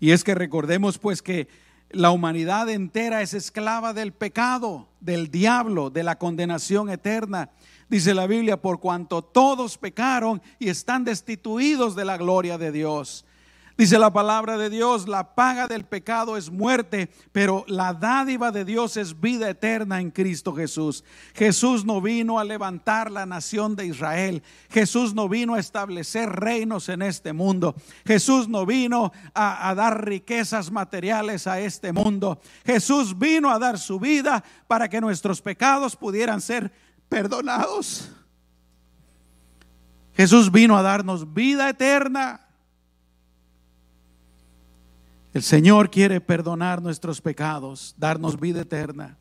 Y 0.00 0.10
es 0.10 0.24
que 0.24 0.34
recordemos 0.34 0.98
pues 0.98 1.22
que 1.22 1.48
la 1.90 2.10
humanidad 2.10 2.68
entera 2.68 3.22
es 3.22 3.34
esclava 3.34 3.92
del 3.92 4.12
pecado, 4.12 4.88
del 5.00 5.30
diablo, 5.30 5.90
de 5.90 6.02
la 6.02 6.18
condenación 6.18 6.90
eterna. 6.90 7.50
Dice 7.88 8.14
la 8.14 8.26
Biblia, 8.26 8.60
por 8.60 8.80
cuanto 8.80 9.22
todos 9.22 9.78
pecaron 9.78 10.42
y 10.58 10.68
están 10.68 11.04
destituidos 11.04 11.94
de 11.94 12.04
la 12.04 12.16
gloria 12.16 12.58
de 12.58 12.72
Dios. 12.72 13.24
Dice 13.78 13.98
la 13.98 14.10
palabra 14.10 14.56
de 14.56 14.70
Dios, 14.70 15.06
la 15.06 15.34
paga 15.34 15.66
del 15.66 15.84
pecado 15.84 16.38
es 16.38 16.48
muerte, 16.48 17.10
pero 17.30 17.62
la 17.68 17.92
dádiva 17.92 18.50
de 18.50 18.64
Dios 18.64 18.96
es 18.96 19.20
vida 19.20 19.50
eterna 19.50 20.00
en 20.00 20.10
Cristo 20.10 20.54
Jesús. 20.54 21.04
Jesús 21.34 21.84
no 21.84 22.00
vino 22.00 22.38
a 22.38 22.44
levantar 22.44 23.10
la 23.10 23.26
nación 23.26 23.76
de 23.76 23.84
Israel. 23.84 24.42
Jesús 24.70 25.12
no 25.12 25.28
vino 25.28 25.52
a 25.52 25.58
establecer 25.58 26.30
reinos 26.30 26.88
en 26.88 27.02
este 27.02 27.34
mundo. 27.34 27.76
Jesús 28.06 28.48
no 28.48 28.64
vino 28.64 29.12
a, 29.34 29.68
a 29.68 29.74
dar 29.74 30.06
riquezas 30.06 30.70
materiales 30.70 31.46
a 31.46 31.60
este 31.60 31.92
mundo. 31.92 32.40
Jesús 32.64 33.18
vino 33.18 33.50
a 33.50 33.58
dar 33.58 33.78
su 33.78 34.00
vida 34.00 34.42
para 34.66 34.88
que 34.88 35.02
nuestros 35.02 35.42
pecados 35.42 35.96
pudieran 35.96 36.40
ser 36.40 36.72
perdonados. 37.08 38.10
Jesús 40.14 40.50
vino 40.50 40.76
a 40.76 40.82
darnos 40.82 41.34
vida 41.34 41.68
eterna. 41.68 42.40
El 45.34 45.42
Señor 45.42 45.90
quiere 45.90 46.20
perdonar 46.22 46.80
nuestros 46.80 47.20
pecados, 47.20 47.94
darnos 47.98 48.40
vida 48.40 48.62
eterna. 48.62 49.18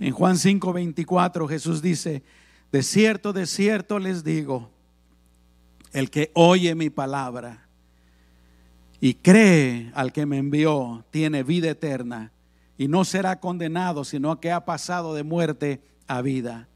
En 0.00 0.12
Juan 0.12 0.36
5:24 0.36 1.48
Jesús 1.48 1.80
dice, 1.80 2.24
de 2.72 2.82
cierto, 2.82 3.32
de 3.32 3.46
cierto 3.46 4.00
les 4.00 4.24
digo, 4.24 4.70
el 5.92 6.10
que 6.10 6.32
oye 6.34 6.74
mi 6.74 6.90
palabra 6.90 7.68
y 8.98 9.14
cree 9.14 9.92
al 9.94 10.12
que 10.12 10.26
me 10.26 10.38
envió, 10.38 11.04
tiene 11.10 11.44
vida 11.44 11.70
eterna 11.70 12.32
y 12.76 12.88
no 12.88 13.04
será 13.04 13.38
condenado, 13.38 14.04
sino 14.04 14.40
que 14.40 14.50
ha 14.50 14.64
pasado 14.64 15.14
de 15.14 15.22
muerte 15.22 15.80
a 16.08 16.22
vida. 16.22 16.68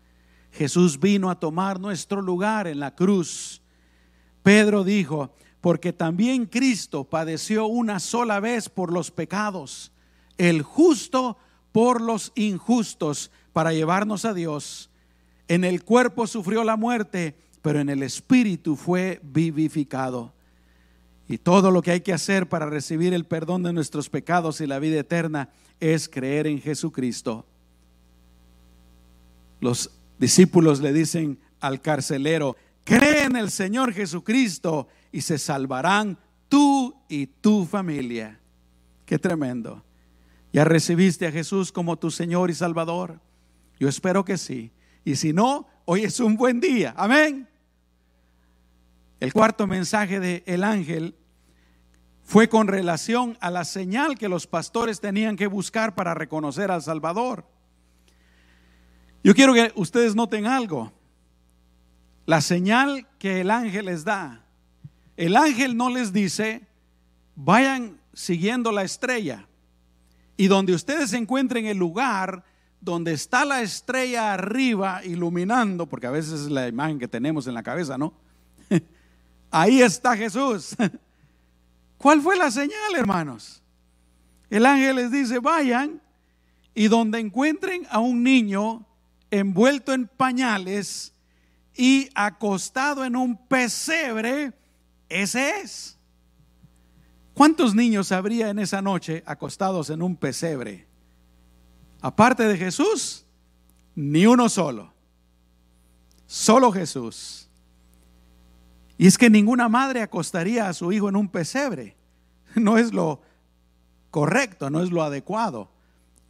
Jesús 0.57 0.99
vino 0.99 1.31
a 1.31 1.39
tomar 1.39 1.79
nuestro 1.79 2.23
lugar 2.23 2.67
en 2.67 2.81
la 2.81 2.95
cruz. 2.95 3.61
Pedro 4.43 4.85
dijo, 4.85 5.35
porque 5.61 5.93
también 5.93 6.47
Cristo 6.47 7.05
padeció 7.05 7.67
una 7.67 8.01
sola 8.01 8.41
vez 8.41 8.69
por 8.69 8.93
los 8.93 9.11
pecados, 9.11 9.93
el 10.39 10.63
justo 10.63 11.37
por 11.73 12.01
los 12.01 12.33
injustos, 12.37 13.31
para 13.53 13.73
llevarnos 13.73 14.25
a 14.25 14.33
Dios. 14.33 14.91
En 15.49 15.65
el 15.65 15.85
cuerpo 15.85 16.27
sufrió 16.27 16.65
la 16.65 16.77
muerte, 16.77 17.37
pero 17.61 17.81
en 17.81 17.89
el 17.89 18.03
espíritu 18.03 18.77
fue 18.77 19.21
vivificado. 19.23 20.33
Y 21.29 21.39
todo 21.39 21.71
lo 21.71 21.83
que 21.83 21.91
hay 21.91 22.01
que 22.01 22.13
hacer 22.13 22.49
para 22.49 22.67
recibir 22.67 23.13
el 23.13 23.25
perdón 23.25 23.63
de 23.63 23.73
nuestros 23.73 24.09
pecados 24.09 24.61
y 24.61 24.67
la 24.67 24.79
vida 24.79 25.01
eterna 25.01 25.51
es 25.81 26.09
creer 26.09 26.47
en 26.47 26.61
Jesucristo. 26.61 27.45
Los 29.61 29.91
discípulos 30.19 30.81
le 30.81 30.93
dicen 30.93 31.39
al 31.61 31.81
carcelero, 31.81 32.57
cree 32.85 33.25
en 33.25 33.37
el 33.37 33.51
Señor 33.51 33.93
Jesucristo 33.93 34.89
y 35.13 35.23
se 35.23 35.39
salvarán 35.39 36.19
tú 36.49 36.95
y 37.09 37.27
tu 37.27 37.65
familia. 37.65 38.41
Qué 39.05 39.19
tremendo. 39.19 39.85
¿Ya 40.53 40.65
recibiste 40.65 41.27
a 41.27 41.33
Jesús 41.33 41.73
como 41.73 41.99
tu 41.99 42.11
Señor 42.11 42.51
y 42.51 42.55
Salvador? 42.55 43.21
Yo 43.79 43.89
espero 43.89 44.25
que 44.25 44.39
sí. 44.39 44.73
Y 45.05 45.17
si 45.17 45.33
no, 45.33 45.67
hoy 45.85 46.05
es 46.05 46.19
un 46.21 46.37
buen 46.37 46.61
día. 46.61 46.95
Amén. 46.97 47.49
El 49.21 49.33
cuarto 49.33 49.67
mensaje 49.67 50.21
del 50.21 50.43
el 50.47 50.65
ángel 50.65 51.15
fue 52.23 52.49
con 52.49 52.67
relación 52.67 53.39
a 53.41 53.51
la 53.51 53.65
señal 53.65 54.19
que 54.19 54.29
los 54.29 54.47
pastores 54.47 55.01
tenían 55.01 55.37
que 55.37 55.47
buscar 55.47 55.95
para 55.95 56.13
reconocer 56.13 56.71
al 56.71 56.83
Salvador. 56.83 57.47
Yo 59.27 59.35
quiero 59.35 59.55
que 59.55 59.73
ustedes 59.75 60.15
noten 60.15 60.47
algo. 60.47 60.93
La 62.27 62.41
señal 62.41 63.09
que 63.19 63.41
el 63.41 63.51
ángel 63.51 63.87
les 63.87 64.05
da 64.05 64.47
el 65.17 65.37
ángel 65.37 65.77
no 65.77 65.91
les 65.91 66.13
dice, 66.13 66.63
vayan 67.35 67.99
siguiendo 68.13 68.71
la 68.71 68.85
estrella. 68.85 69.47
Y 70.37 70.47
donde 70.47 70.75
ustedes 70.75 71.11
se 71.11 71.17
encuentren 71.17 71.67
el 71.67 71.79
lugar 71.79 72.45
donde 72.81 73.13
está 73.13 73.45
la 73.45 73.63
estrella 73.63 74.33
arriba 74.35 75.05
iluminando, 75.05 75.87
porque 75.87 76.07
a 76.07 76.11
veces 76.13 76.43
es 76.43 76.51
la 76.51 76.69
imagen 76.69 77.01
que 77.01 77.09
tenemos 77.09 77.49
en 77.49 77.55
la 77.55 77.65
cabeza, 77.65 77.99
¿no? 77.99 78.13
Ahí 79.51 79.81
está 79.81 80.17
Jesús. 80.17 80.77
¿Cuál 81.99 82.21
fue 82.21 82.37
la 82.37 82.53
señal, 82.53 82.95
hermanos? 82.95 83.61
El 84.51 84.67
ángel 84.67 84.95
les 84.95 85.11
dice, 85.11 85.41
vayan 85.41 86.01
y 86.77 86.87
donde 86.87 87.19
encuentren 87.19 87.87
a 87.91 87.99
un 87.99 88.23
niño 88.23 88.86
envuelto 89.31 89.93
en 89.93 90.09
pañales 90.09 91.15
y 91.75 92.09
acostado 92.15 93.05
en 93.05 93.17
un 93.17 93.37
pesebre, 93.37 94.53
ese 95.09 95.61
es. 95.61 95.99
¿Cuántos 97.35 97.75
niños 97.75 98.13
habría 98.13 98.49
en 98.49 98.59
esa 98.59 98.81
noche 98.81 99.23
acostados 99.27 99.91
en 99.91 100.01
un 100.03 100.17
pesebre? 100.17 100.87
Aparte 102.01 102.45
de 102.45 102.57
Jesús, 102.57 103.27
ni 103.95 104.27
uno 104.27 104.49
solo. 104.49 104.93
Solo 106.27 106.73
Jesús. 106.73 107.49
Y 108.99 109.07
es 109.07 109.19
que 109.19 109.29
ninguna 109.29 109.69
madre 109.69 110.01
acostaría 110.01 110.69
a 110.69 110.73
su 110.73 110.93
hijo 110.93 111.09
en 111.09 111.17
un 111.17 111.29
pesebre. 111.29 111.97
No 112.55 112.79
es 112.79 112.95
lo 112.95 113.21
correcto, 114.11 114.71
no 114.71 114.83
es 114.83 114.91
lo 114.91 115.03
adecuado. 115.03 115.69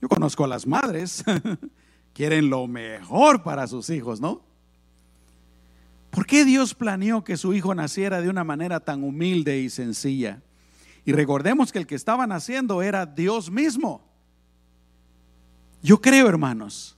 Yo 0.02 0.08
conozco 0.08 0.44
a 0.44 0.48
las 0.48 0.66
madres, 0.66 1.24
quieren 2.16 2.48
lo 2.48 2.66
mejor 2.66 3.42
para 3.42 3.66
sus 3.66 3.90
hijos, 3.90 4.22
¿no? 4.22 4.40
¿Por 6.08 6.24
qué 6.24 6.46
Dios 6.46 6.74
planeó 6.74 7.22
que 7.22 7.36
su 7.36 7.52
hijo 7.52 7.74
naciera 7.74 8.22
de 8.22 8.30
una 8.30 8.42
manera 8.42 8.80
tan 8.80 9.04
humilde 9.04 9.60
y 9.60 9.68
sencilla? 9.68 10.40
Y 11.04 11.12
recordemos 11.12 11.72
que 11.72 11.78
el 11.78 11.86
que 11.86 11.94
estaba 11.94 12.26
naciendo 12.26 12.80
era 12.80 13.04
Dios 13.04 13.50
mismo. 13.50 14.02
Yo 15.82 16.00
creo, 16.00 16.26
hermanos, 16.26 16.96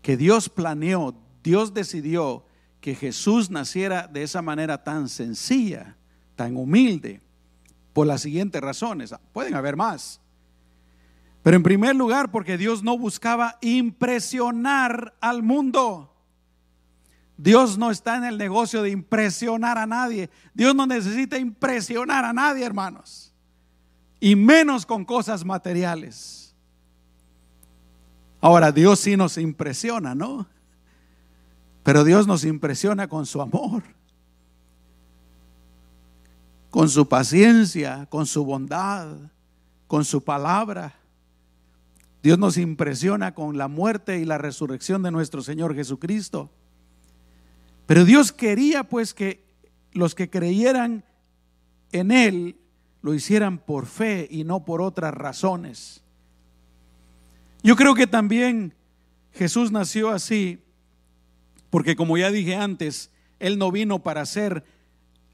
que 0.00 0.16
Dios 0.16 0.48
planeó, 0.48 1.14
Dios 1.44 1.74
decidió 1.74 2.46
que 2.80 2.94
Jesús 2.94 3.50
naciera 3.50 4.08
de 4.08 4.22
esa 4.22 4.40
manera 4.40 4.82
tan 4.82 5.10
sencilla, 5.10 5.94
tan 6.36 6.56
humilde, 6.56 7.20
por 7.92 8.06
las 8.06 8.22
siguientes 8.22 8.62
razones. 8.62 9.14
Pueden 9.34 9.54
haber 9.54 9.76
más. 9.76 10.22
Pero 11.48 11.56
en 11.56 11.62
primer 11.62 11.96
lugar, 11.96 12.30
porque 12.30 12.58
Dios 12.58 12.82
no 12.82 12.98
buscaba 12.98 13.56
impresionar 13.62 15.14
al 15.18 15.42
mundo. 15.42 16.14
Dios 17.38 17.78
no 17.78 17.90
está 17.90 18.18
en 18.18 18.24
el 18.24 18.36
negocio 18.36 18.82
de 18.82 18.90
impresionar 18.90 19.78
a 19.78 19.86
nadie. 19.86 20.28
Dios 20.52 20.74
no 20.74 20.86
necesita 20.86 21.38
impresionar 21.38 22.26
a 22.26 22.34
nadie, 22.34 22.66
hermanos. 22.66 23.32
Y 24.20 24.36
menos 24.36 24.84
con 24.84 25.06
cosas 25.06 25.42
materiales. 25.42 26.54
Ahora, 28.42 28.70
Dios 28.70 29.00
sí 29.00 29.16
nos 29.16 29.38
impresiona, 29.38 30.14
¿no? 30.14 30.46
Pero 31.82 32.04
Dios 32.04 32.26
nos 32.26 32.44
impresiona 32.44 33.08
con 33.08 33.24
su 33.24 33.40
amor, 33.40 33.84
con 36.68 36.90
su 36.90 37.08
paciencia, 37.08 38.04
con 38.10 38.26
su 38.26 38.44
bondad, 38.44 39.16
con 39.86 40.04
su 40.04 40.22
palabra. 40.22 40.97
Dios 42.22 42.38
nos 42.38 42.56
impresiona 42.56 43.34
con 43.34 43.56
la 43.56 43.68
muerte 43.68 44.18
y 44.18 44.24
la 44.24 44.38
resurrección 44.38 45.02
de 45.02 45.10
nuestro 45.10 45.42
Señor 45.42 45.74
Jesucristo. 45.74 46.50
Pero 47.86 48.04
Dios 48.04 48.32
quería 48.32 48.84
pues 48.84 49.14
que 49.14 49.44
los 49.92 50.14
que 50.14 50.28
creyeran 50.28 51.04
en 51.92 52.10
Él 52.10 52.56
lo 53.02 53.14
hicieran 53.14 53.58
por 53.58 53.86
fe 53.86 54.28
y 54.30 54.44
no 54.44 54.64
por 54.64 54.82
otras 54.82 55.14
razones. 55.14 56.02
Yo 57.62 57.76
creo 57.76 57.94
que 57.94 58.06
también 58.06 58.74
Jesús 59.32 59.70
nació 59.72 60.10
así 60.10 60.60
porque 61.70 61.96
como 61.96 62.16
ya 62.16 62.30
dije 62.30 62.56
antes, 62.56 63.10
Él 63.38 63.58
no 63.58 63.70
vino 63.70 64.02
para 64.02 64.24
ser 64.26 64.64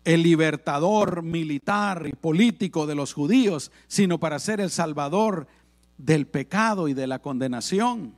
el 0.05 0.23
libertador 0.23 1.23
militar 1.23 2.07
y 2.07 2.13
político 2.13 2.87
de 2.87 2.95
los 2.95 3.15
judíos, 3.15 3.73
sino 3.87 4.19
para 4.19 4.39
ser 4.39 4.61
el 4.61 4.71
salvador 4.71 5.47
del 5.99 6.27
pecado 6.27 6.89
y 6.89 6.95
de 6.95 7.07
la 7.07 7.21
condenación. 7.21 8.15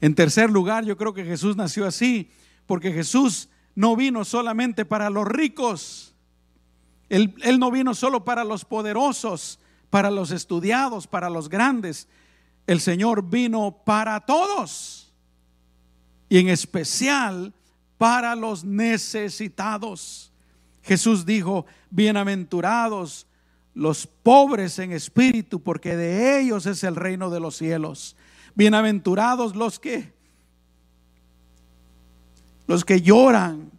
En 0.00 0.14
tercer 0.14 0.50
lugar, 0.50 0.84
yo 0.84 0.96
creo 0.96 1.14
que 1.14 1.24
Jesús 1.24 1.56
nació 1.56 1.86
así 1.86 2.30
porque 2.66 2.92
Jesús 2.92 3.48
no 3.74 3.96
vino 3.96 4.24
solamente 4.24 4.84
para 4.84 5.10
los 5.10 5.26
ricos. 5.26 6.14
Él, 7.08 7.34
no 7.58 7.70
vino 7.70 7.94
solo 7.94 8.24
para 8.24 8.42
los 8.42 8.64
poderosos, 8.64 9.58
para 9.90 10.10
los 10.10 10.30
estudiados, 10.30 11.06
para 11.06 11.28
los 11.28 11.48
grandes. 11.48 12.08
El 12.66 12.80
Señor 12.80 13.28
vino 13.28 13.82
para 13.84 14.20
todos. 14.20 15.12
Y 16.28 16.38
en 16.38 16.48
especial 16.48 17.52
para 17.98 18.34
los 18.34 18.64
necesitados. 18.64 20.32
Jesús 20.82 21.26
dijo, 21.26 21.66
bienaventurados 21.90 23.26
los 23.74 24.06
pobres 24.06 24.78
en 24.78 24.92
espíritu, 24.92 25.60
porque 25.60 25.96
de 25.96 26.40
ellos 26.40 26.66
es 26.66 26.84
el 26.84 26.96
reino 26.96 27.30
de 27.30 27.40
los 27.40 27.56
cielos. 27.56 28.16
Bienaventurados 28.54 29.56
los 29.56 29.78
que 29.78 30.12
los 32.66 32.84
que 32.84 33.02
lloran, 33.02 33.70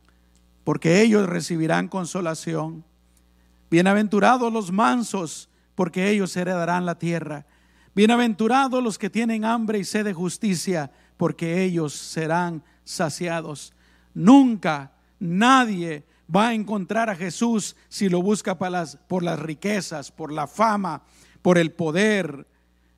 porque 0.64 1.02
ellos 1.02 1.28
recibirán 1.28 1.88
consolación. 1.88 2.84
Bienaventurados 3.72 4.52
los 4.52 4.72
mansos, 4.72 5.50
porque 5.74 6.10
ellos 6.10 6.36
heredarán 6.36 6.86
la 6.86 7.00
tierra. 7.00 7.46
Bienaventurados 7.96 8.84
los 8.84 8.98
que 8.98 9.10
tienen 9.10 9.46
hambre 9.46 9.80
y 9.80 9.84
sed 9.84 10.06
de 10.06 10.14
justicia, 10.14 10.92
porque 11.18 11.64
ellos 11.64 11.94
serán 11.94 12.64
saciados. 12.84 13.74
Nunca 14.14 14.92
nadie 15.20 16.04
va 16.34 16.50
a 16.50 16.54
encontrar 16.54 17.10
a 17.10 17.16
Jesús 17.16 17.76
si 17.90 18.10
lo 18.10 18.22
busca 18.22 18.58
por 18.58 18.72
las, 18.72 18.96
por 18.96 19.24
las 19.24 19.40
riquezas, 19.40 20.12
por 20.12 20.32
la 20.32 20.48
fama, 20.48 21.04
por 21.42 21.58
el 21.58 21.72
poder. 21.72 22.48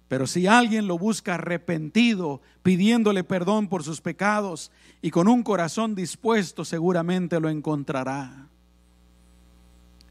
Pero 0.07 0.27
si 0.27 0.47
alguien 0.47 0.87
lo 0.87 0.97
busca 0.97 1.35
arrepentido, 1.35 2.41
pidiéndole 2.63 3.23
perdón 3.23 3.67
por 3.67 3.83
sus 3.83 4.01
pecados 4.01 4.71
y 5.01 5.11
con 5.11 5.27
un 5.27 5.43
corazón 5.43 5.95
dispuesto, 5.95 6.63
seguramente 6.63 7.39
lo 7.39 7.49
encontrará. 7.49 8.47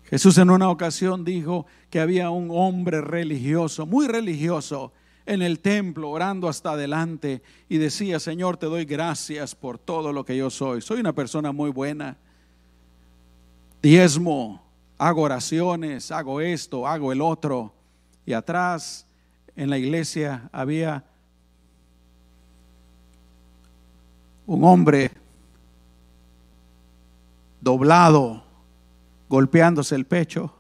Jesús 0.05 0.37
en 0.39 0.51
una 0.51 0.69
ocasión 0.69 1.25
dijo 1.25 1.67
que 1.91 2.01
había 2.01 2.31
un 2.31 2.49
hombre 2.51 3.01
religioso, 3.01 3.87
muy 3.87 4.07
religioso, 4.07 4.93
en 5.27 5.41
el 5.41 5.61
templo, 5.61 6.11
orando 6.11 6.49
hasta 6.49 6.73
adelante, 6.73 7.43
y 7.69 7.79
decía, 7.79 8.21
Señor, 8.21 8.59
te 8.59 8.67
doy 8.67 8.85
gracias 8.85 9.55
por 9.55 9.79
todo 9.79 10.13
lo 10.13 10.25
que 10.25 10.37
yo 10.37 10.51
soy. 10.51 10.83
Soy 10.83 11.01
una 11.01 11.15
persona 11.15 11.53
muy 11.53 11.71
buena. 11.71 12.19
Diezmo, 13.85 14.63
hago 14.97 15.21
oraciones, 15.21 16.11
hago 16.11 16.41
esto, 16.41 16.87
hago 16.87 17.13
el 17.13 17.21
otro. 17.21 17.75
Y 18.25 18.33
atrás 18.33 19.07
en 19.55 19.69
la 19.69 19.77
iglesia 19.77 20.49
había 20.53 21.05
un 24.47 24.65
hombre 24.65 25.11
doblado, 27.61 28.43
golpeándose 29.29 29.95
el 29.97 30.07
pecho. 30.07 30.55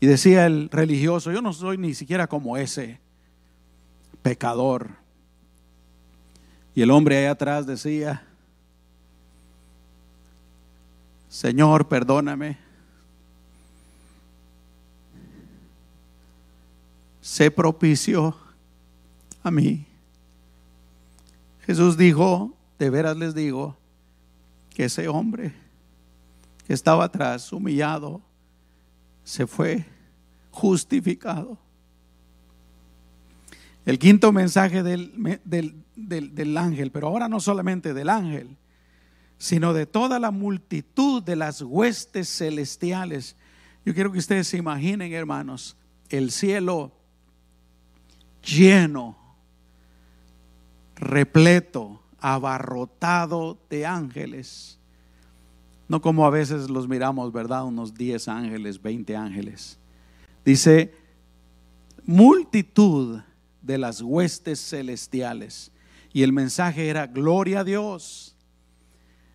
Y 0.00 0.06
decía 0.06 0.46
el 0.46 0.70
religioso, 0.70 1.32
yo 1.32 1.42
no 1.42 1.52
soy 1.52 1.76
ni 1.76 1.92
siquiera 1.92 2.26
como 2.26 2.56
ese 2.56 2.98
pecador. 4.22 4.88
Y 6.74 6.80
el 6.80 6.90
hombre 6.90 7.18
ahí 7.18 7.26
atrás 7.26 7.66
decía, 7.66 8.26
Señor, 11.28 11.88
perdóname. 11.88 12.58
Sé 17.20 17.50
propicio 17.50 18.36
a 19.42 19.50
mí. 19.50 19.86
Jesús 21.66 21.96
dijo, 21.96 22.54
de 22.78 22.90
veras 22.90 23.16
les 23.16 23.34
digo, 23.34 23.76
que 24.72 24.84
ese 24.84 25.08
hombre 25.08 25.52
que 26.66 26.72
estaba 26.72 27.04
atrás, 27.04 27.52
humillado, 27.52 28.20
se 29.24 29.46
fue 29.46 29.84
justificado. 30.50 31.58
El 33.84 33.98
quinto 33.98 34.32
mensaje 34.32 34.82
del, 34.82 35.40
del, 35.44 36.56
ángel, 36.56 36.90
pero 36.90 37.06
ahora 37.06 37.28
no 37.28 37.40
solamente 37.40 37.94
del 37.94 38.08
ángel, 38.08 38.56
sino 39.38 39.72
de 39.72 39.86
toda 39.86 40.18
la 40.18 40.30
multitud 40.30 41.22
de 41.22 41.36
las 41.36 41.62
huestes 41.62 42.28
celestiales. 42.28 43.36
Yo 43.84 43.94
quiero 43.94 44.12
que 44.12 44.18
ustedes 44.18 44.48
se 44.48 44.56
imaginen, 44.56 45.12
hermanos, 45.12 45.76
el 46.08 46.30
cielo 46.30 46.92
lleno, 48.42 49.16
repleto, 50.96 52.02
abarrotado 52.18 53.58
de 53.68 53.86
ángeles 53.86 54.76
no 55.88 56.00
como 56.00 56.26
a 56.26 56.30
veces 56.30 56.68
los 56.68 56.88
miramos, 56.88 57.32
¿verdad? 57.32 57.64
Unos 57.64 57.94
10 57.94 58.28
ángeles, 58.28 58.82
20 58.82 59.16
ángeles. 59.16 59.78
Dice, 60.44 60.92
multitud 62.04 63.20
de 63.62 63.78
las 63.78 64.02
huestes 64.02 64.60
celestiales. 64.60 65.70
Y 66.12 66.22
el 66.22 66.32
mensaje 66.32 66.88
era, 66.88 67.06
gloria 67.06 67.60
a 67.60 67.64
Dios. 67.64 68.35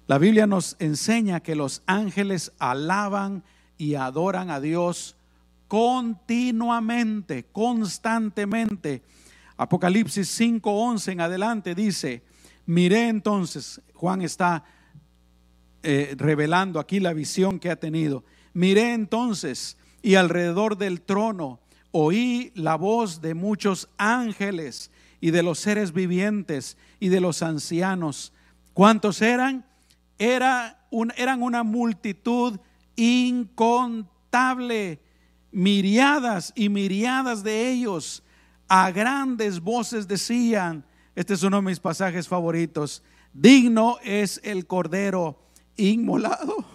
La 0.07 0.17
Biblia 0.17 0.47
nos 0.47 0.75
enseña 0.79 1.39
que 1.39 1.55
los 1.55 1.83
ángeles 1.85 2.51
alaban 2.59 3.43
y 3.77 3.95
adoran 3.95 4.49
a 4.49 4.59
Dios 4.59 5.15
continuamente, 5.67 7.45
constantemente. 7.51 9.01
Apocalipsis 9.57 10.27
5:11 10.39 11.13
en 11.13 11.21
adelante 11.21 11.75
dice, 11.75 12.23
miré 12.65 13.07
entonces, 13.07 13.81
Juan 13.93 14.21
está 14.21 14.65
eh, 15.83 16.15
revelando 16.17 16.79
aquí 16.79 16.99
la 16.99 17.13
visión 17.13 17.59
que 17.59 17.69
ha 17.69 17.75
tenido. 17.75 18.23
Miré 18.53 18.93
entonces 18.93 19.77
y 20.01 20.15
alrededor 20.15 20.77
del 20.77 21.01
trono 21.01 21.59
oí 21.91 22.51
la 22.55 22.75
voz 22.75 23.21
de 23.21 23.33
muchos 23.33 23.89
ángeles 23.97 24.91
y 25.19 25.31
de 25.31 25.43
los 25.43 25.59
seres 25.59 25.93
vivientes 25.93 26.77
y 26.99 27.09
de 27.09 27.21
los 27.21 27.43
ancianos. 27.43 28.33
¿Cuántos 28.73 29.21
eran? 29.21 29.65
Era 30.21 30.77
un, 30.91 31.11
eran 31.17 31.41
una 31.41 31.63
multitud 31.63 32.59
incontable, 32.95 34.99
miriadas 35.51 36.53
y 36.55 36.69
miriadas 36.69 37.41
de 37.41 37.71
ellos. 37.71 38.21
A 38.67 38.91
grandes 38.91 39.59
voces 39.59 40.07
decían, 40.07 40.85
este 41.15 41.33
es 41.33 41.41
uno 41.41 41.57
de 41.57 41.63
mis 41.63 41.79
pasajes 41.79 42.27
favoritos, 42.27 43.01
digno 43.33 43.97
es 44.03 44.39
el 44.43 44.67
Cordero 44.67 45.41
inmolado. 45.75 46.65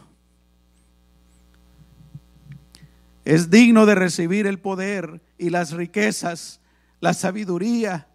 Es 3.25 3.49
digno 3.49 3.87
de 3.87 3.95
recibir 3.95 4.49
el 4.49 4.59
poder 4.59 5.23
y 5.39 5.51
las 5.51 5.71
riquezas, 5.71 6.61
la 6.99 7.15
sabiduría 7.15 8.09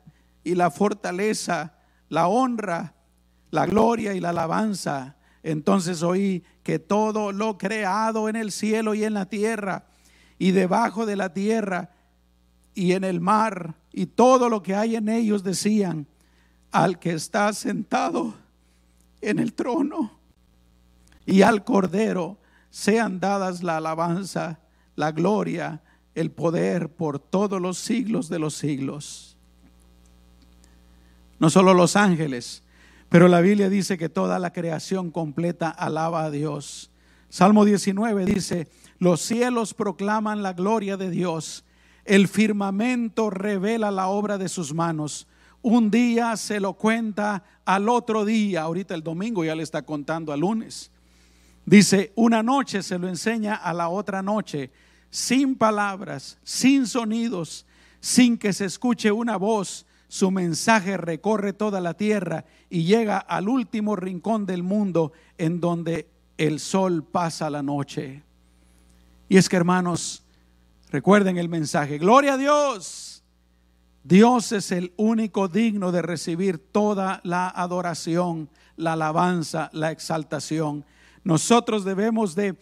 y 0.44 0.56
la 0.56 0.72
fortaleza, 0.72 1.78
la 2.10 2.28
honra, 2.28 2.96
la 3.50 3.66
gloria 3.66 4.14
y 4.14 4.20
la 4.20 4.32
alabanza. 4.32 5.16
Entonces 5.44 6.04
oí 6.04 6.44
que 6.64 6.80
todo 6.80 7.32
lo 7.32 7.58
creado 7.58 8.30
en 8.30 8.36
el 8.36 8.52
cielo 8.52 8.94
y 8.94 9.04
en 9.04 9.14
la 9.14 9.26
tierra 9.26 9.86
y 10.38 10.52
debajo 10.52 11.06
de 11.06 11.16
la 11.16 11.34
tierra 11.34 11.92
y 12.74 12.94
en 12.94 13.04
el 13.04 13.20
mar 13.20 13.76
y 13.92 14.06
todo 14.06 14.50
lo 14.50 14.62
que 14.62 14.76
hay 14.76 14.96
en 14.96 15.10
ellos 15.10 15.44
decían 15.44 16.08
al 16.72 17.00
que 17.00 17.14
está 17.14 17.52
sentado 17.54 18.36
en 19.20 19.40
el 19.40 19.54
trono 19.54 20.20
y 21.26 21.42
al 21.42 21.64
Cordero 21.64 22.38
sean 22.70 23.20
dadas 23.20 23.64
la 23.64 23.78
alabanza, 23.78 24.60
la 24.96 25.12
gloria, 25.12 25.82
el 26.16 26.32
poder 26.32 26.90
por 26.90 27.20
todos 27.20 27.62
los 27.62 27.78
siglos 27.78 28.30
de 28.30 28.40
los 28.40 28.56
siglos. 28.56 29.38
No 31.40 31.50
solo 31.50 31.74
los 31.74 31.96
ángeles, 31.96 32.64
pero 33.12 33.28
la 33.28 33.42
Biblia 33.42 33.70
dice 33.70 33.98
que 33.98 34.08
toda 34.08 34.40
la 34.40 34.54
creación 34.54 35.12
completa 35.12 35.70
alaba 35.70 36.24
a 36.24 36.32
Dios. 36.32 36.92
Salmo 37.28 37.66
19 37.66 38.24
dice, 38.24 38.70
los 39.00 39.20
cielos 39.20 39.74
proclaman 39.74 40.42
la 40.42 40.54
gloria 40.54 40.96
de 40.96 41.10
Dios, 41.10 41.66
el 42.06 42.30
firmamento 42.30 43.30
revela 43.30 43.92
la 43.92 44.08
obra 44.08 44.38
de 44.38 44.48
sus 44.48 44.74
manos. 44.74 45.28
Un 45.62 45.92
día 45.92 46.38
se 46.38 46.62
lo 46.62 46.76
cuenta 46.76 47.44
al 47.66 47.90
otro 47.90 48.24
día, 48.24 48.62
ahorita 48.62 48.96
el 48.96 49.04
domingo 49.04 49.44
ya 49.44 49.56
le 49.56 49.64
está 49.64 49.82
contando 49.82 50.32
al 50.32 50.40
lunes. 50.40 50.90
Dice, 51.66 52.14
una 52.16 52.42
noche 52.42 52.82
se 52.82 52.98
lo 52.98 53.10
enseña 53.10 53.56
a 53.56 53.74
la 53.74 53.90
otra 53.90 54.22
noche, 54.22 54.72
sin 55.10 55.56
palabras, 55.56 56.38
sin 56.44 56.88
sonidos, 56.88 57.66
sin 58.00 58.38
que 58.38 58.54
se 58.54 58.64
escuche 58.64 59.12
una 59.12 59.36
voz. 59.36 59.86
Su 60.12 60.30
mensaje 60.30 60.98
recorre 60.98 61.54
toda 61.54 61.80
la 61.80 61.94
tierra 61.94 62.44
y 62.70 62.84
llega 62.84 63.18
al 63.18 63.48
último 63.48 63.96
rincón 63.96 64.46
del 64.46 64.62
mundo 64.62 65.14
en 65.38 65.62
donde 65.62 66.10
el 66.38 66.60
sol 66.60 67.06
pasa 67.10 67.50
la 67.50 67.64
noche. 67.64 68.22
Y 69.30 69.38
es 69.38 69.48
que 69.48 69.56
hermanos, 69.56 70.22
recuerden 70.90 71.38
el 71.38 71.48
mensaje, 71.48 71.98
gloria 71.98 72.34
a 72.34 72.38
Dios. 72.38 73.24
Dios 74.04 74.52
es 74.52 74.74
el 74.74 74.92
único 74.98 75.48
digno 75.48 75.94
de 75.94 76.02
recibir 76.02 76.58
toda 76.58 77.22
la 77.24 77.48
adoración, 77.48 78.50
la 78.76 78.94
alabanza, 78.94 79.70
la 79.72 79.92
exaltación. 79.92 80.84
Nosotros 81.24 81.86
debemos 81.86 82.36
de 82.36 82.58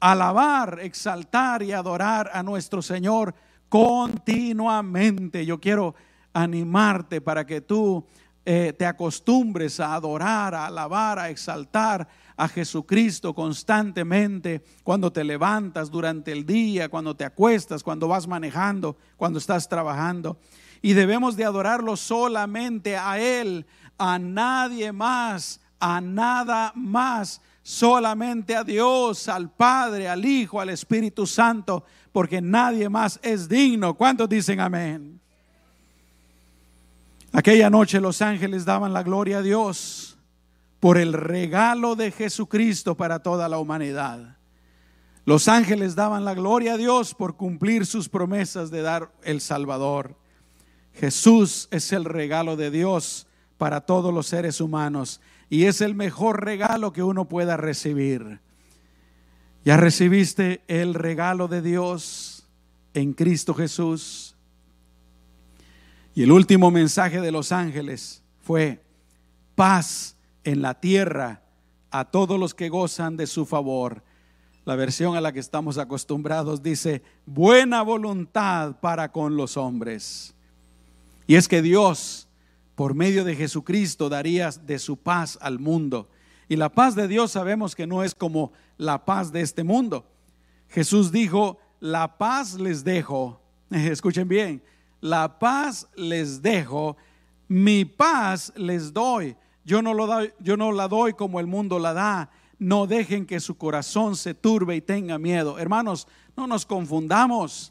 alabar, 0.00 0.78
exaltar 0.80 1.62
y 1.62 1.72
adorar 1.72 2.30
a 2.32 2.42
nuestro 2.42 2.80
Señor 2.80 3.34
continuamente. 3.68 5.44
Yo 5.44 5.60
quiero 5.60 5.94
animarte 6.34 7.22
para 7.22 7.46
que 7.46 7.62
tú 7.62 8.04
eh, 8.44 8.74
te 8.76 8.84
acostumbres 8.84 9.80
a 9.80 9.94
adorar, 9.94 10.54
a 10.54 10.66
alabar, 10.66 11.18
a 11.18 11.30
exaltar 11.30 12.06
a 12.36 12.46
Jesucristo 12.46 13.34
constantemente 13.34 14.62
cuando 14.82 15.10
te 15.10 15.24
levantas 15.24 15.90
durante 15.90 16.32
el 16.32 16.44
día, 16.44 16.90
cuando 16.90 17.16
te 17.16 17.24
acuestas, 17.24 17.82
cuando 17.82 18.06
vas 18.08 18.26
manejando, 18.26 18.98
cuando 19.16 19.38
estás 19.38 19.66
trabajando. 19.68 20.38
Y 20.82 20.92
debemos 20.92 21.36
de 21.36 21.46
adorarlo 21.46 21.96
solamente 21.96 22.98
a 22.98 23.18
Él, 23.18 23.64
a 23.96 24.18
nadie 24.18 24.92
más, 24.92 25.60
a 25.80 26.02
nada 26.02 26.72
más, 26.74 27.40
solamente 27.62 28.54
a 28.54 28.64
Dios, 28.64 29.28
al 29.28 29.50
Padre, 29.50 30.06
al 30.06 30.24
Hijo, 30.24 30.60
al 30.60 30.68
Espíritu 30.68 31.26
Santo, 31.26 31.84
porque 32.12 32.42
nadie 32.42 32.90
más 32.90 33.18
es 33.22 33.48
digno. 33.48 33.94
¿Cuántos 33.94 34.28
dicen 34.28 34.60
amén? 34.60 35.23
Aquella 37.36 37.68
noche 37.68 38.00
los 38.00 38.22
ángeles 38.22 38.64
daban 38.64 38.92
la 38.92 39.02
gloria 39.02 39.38
a 39.38 39.42
Dios 39.42 40.16
por 40.78 40.98
el 40.98 41.12
regalo 41.12 41.96
de 41.96 42.12
Jesucristo 42.12 42.96
para 42.96 43.24
toda 43.24 43.48
la 43.48 43.58
humanidad. 43.58 44.36
Los 45.24 45.48
ángeles 45.48 45.96
daban 45.96 46.24
la 46.24 46.34
gloria 46.34 46.74
a 46.74 46.76
Dios 46.76 47.12
por 47.12 47.36
cumplir 47.36 47.86
sus 47.86 48.08
promesas 48.08 48.70
de 48.70 48.82
dar 48.82 49.10
el 49.24 49.40
Salvador. 49.40 50.16
Jesús 50.92 51.66
es 51.72 51.92
el 51.92 52.04
regalo 52.04 52.54
de 52.54 52.70
Dios 52.70 53.26
para 53.58 53.80
todos 53.80 54.14
los 54.14 54.28
seres 54.28 54.60
humanos 54.60 55.20
y 55.50 55.64
es 55.64 55.80
el 55.80 55.96
mejor 55.96 56.44
regalo 56.44 56.92
que 56.92 57.02
uno 57.02 57.24
pueda 57.24 57.56
recibir. 57.56 58.38
¿Ya 59.64 59.76
recibiste 59.76 60.62
el 60.68 60.94
regalo 60.94 61.48
de 61.48 61.62
Dios 61.62 62.46
en 62.94 63.12
Cristo 63.12 63.54
Jesús? 63.54 64.33
Y 66.14 66.22
el 66.22 66.30
último 66.30 66.70
mensaje 66.70 67.20
de 67.20 67.32
los 67.32 67.50
ángeles 67.50 68.22
fue 68.40 68.84
paz 69.54 70.16
en 70.44 70.62
la 70.62 70.78
tierra 70.80 71.42
a 71.90 72.04
todos 72.04 72.38
los 72.38 72.54
que 72.54 72.68
gozan 72.68 73.16
de 73.16 73.26
su 73.26 73.44
favor. 73.44 74.02
La 74.64 74.76
versión 74.76 75.16
a 75.16 75.20
la 75.20 75.32
que 75.32 75.40
estamos 75.40 75.76
acostumbrados 75.76 76.62
dice, 76.62 77.02
buena 77.26 77.82
voluntad 77.82 78.76
para 78.80 79.10
con 79.10 79.36
los 79.36 79.56
hombres. 79.56 80.34
Y 81.26 81.34
es 81.34 81.48
que 81.48 81.62
Dios, 81.62 82.28
por 82.74 82.94
medio 82.94 83.24
de 83.24 83.34
Jesucristo, 83.34 84.08
daría 84.08 84.50
de 84.50 84.78
su 84.78 84.96
paz 84.96 85.36
al 85.40 85.58
mundo. 85.58 86.08
Y 86.48 86.56
la 86.56 86.68
paz 86.68 86.94
de 86.94 87.08
Dios 87.08 87.32
sabemos 87.32 87.74
que 87.74 87.86
no 87.86 88.04
es 88.04 88.14
como 88.14 88.52
la 88.76 89.04
paz 89.04 89.32
de 89.32 89.40
este 89.40 89.64
mundo. 89.64 90.06
Jesús 90.68 91.10
dijo, 91.10 91.58
la 91.80 92.18
paz 92.18 92.54
les 92.54 92.84
dejo. 92.84 93.40
Escuchen 93.70 94.28
bien, 94.28 94.62
la 95.04 95.38
paz 95.38 95.86
les 95.96 96.40
dejo, 96.40 96.96
mi 97.46 97.84
paz 97.84 98.50
les 98.56 98.90
doy. 98.90 99.36
Yo 99.62 99.82
no, 99.82 99.92
lo 99.92 100.06
doy, 100.06 100.32
yo 100.40 100.56
no 100.56 100.72
la 100.72 100.88
doy 100.88 101.12
como 101.12 101.40
el 101.40 101.46
mundo 101.46 101.78
la 101.78 101.92
da. 101.92 102.30
No 102.58 102.86
dejen 102.86 103.26
que 103.26 103.38
su 103.38 103.58
corazón 103.58 104.16
se 104.16 104.32
turbe 104.32 104.76
y 104.76 104.80
tenga 104.80 105.18
miedo. 105.18 105.58
Hermanos, 105.58 106.08
no 106.34 106.46
nos 106.46 106.64
confundamos. 106.64 107.70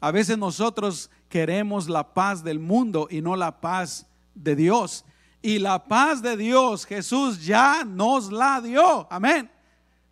A 0.00 0.10
veces 0.12 0.38
nosotros 0.38 1.10
queremos 1.28 1.90
la 1.90 2.14
paz 2.14 2.42
del 2.42 2.58
mundo 2.58 3.06
y 3.10 3.20
no 3.20 3.36
la 3.36 3.60
paz 3.60 4.06
de 4.34 4.56
Dios. 4.56 5.04
Y 5.42 5.58
la 5.58 5.84
paz 5.84 6.22
de 6.22 6.38
Dios 6.38 6.86
Jesús 6.86 7.44
ya 7.44 7.84
nos 7.84 8.32
la 8.32 8.62
dio. 8.62 9.06
Amén. 9.10 9.50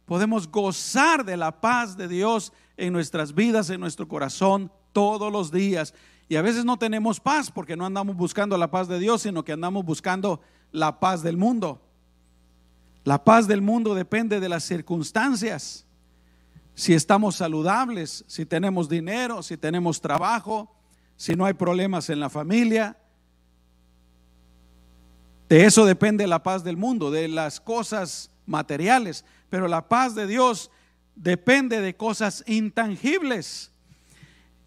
Podemos 0.04 0.46
gozar 0.46 1.24
de 1.24 1.38
la 1.38 1.58
paz 1.58 1.96
de 1.96 2.06
Dios 2.06 2.52
en 2.76 2.92
nuestras 2.92 3.34
vidas, 3.34 3.70
en 3.70 3.80
nuestro 3.80 4.06
corazón, 4.06 4.70
todos 4.92 5.32
los 5.32 5.50
días. 5.50 5.94
Y 6.30 6.36
a 6.36 6.42
veces 6.42 6.64
no 6.64 6.78
tenemos 6.78 7.18
paz 7.18 7.50
porque 7.50 7.76
no 7.76 7.84
andamos 7.84 8.16
buscando 8.16 8.56
la 8.56 8.70
paz 8.70 8.86
de 8.86 9.00
Dios, 9.00 9.22
sino 9.22 9.44
que 9.44 9.50
andamos 9.50 9.84
buscando 9.84 10.40
la 10.70 11.00
paz 11.00 11.24
del 11.24 11.36
mundo. 11.36 11.82
La 13.02 13.24
paz 13.24 13.48
del 13.48 13.62
mundo 13.62 13.96
depende 13.96 14.38
de 14.38 14.48
las 14.48 14.62
circunstancias. 14.62 15.86
Si 16.76 16.94
estamos 16.94 17.34
saludables, 17.34 18.24
si 18.28 18.46
tenemos 18.46 18.88
dinero, 18.88 19.42
si 19.42 19.56
tenemos 19.56 20.00
trabajo, 20.00 20.72
si 21.16 21.34
no 21.34 21.46
hay 21.46 21.54
problemas 21.54 22.10
en 22.10 22.20
la 22.20 22.30
familia. 22.30 22.96
De 25.48 25.64
eso 25.64 25.84
depende 25.84 26.28
la 26.28 26.44
paz 26.44 26.62
del 26.62 26.76
mundo, 26.76 27.10
de 27.10 27.26
las 27.26 27.58
cosas 27.58 28.30
materiales. 28.46 29.24
Pero 29.48 29.66
la 29.66 29.88
paz 29.88 30.14
de 30.14 30.28
Dios 30.28 30.70
depende 31.16 31.80
de 31.80 31.96
cosas 31.96 32.44
intangibles. 32.46 33.72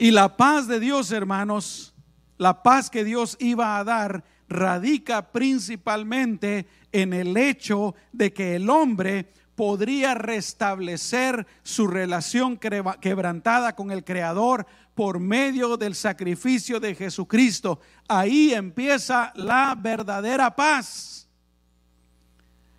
Y 0.03 0.11
la 0.11 0.35
paz 0.35 0.67
de 0.67 0.81
Dios, 0.81 1.13
hermanos, 1.13 1.93
la 2.37 2.61
paz 2.61 2.89
que 2.89 3.05
Dios 3.05 3.37
iba 3.39 3.77
a 3.77 3.85
dar 3.85 4.25
radica 4.49 5.31
principalmente 5.31 6.67
en 6.91 7.13
el 7.13 7.37
hecho 7.37 7.95
de 8.11 8.33
que 8.33 8.57
el 8.57 8.69
hombre 8.69 9.31
podría 9.55 10.13
restablecer 10.13 11.47
su 11.63 11.87
relación 11.87 12.57
quebrantada 12.57 13.77
con 13.77 13.91
el 13.91 14.03
Creador 14.03 14.65
por 14.93 15.21
medio 15.21 15.77
del 15.77 15.95
sacrificio 15.95 16.81
de 16.81 16.95
Jesucristo. 16.95 17.79
Ahí 18.09 18.53
empieza 18.53 19.31
la 19.37 19.73
verdadera 19.79 20.53
paz. 20.53 21.29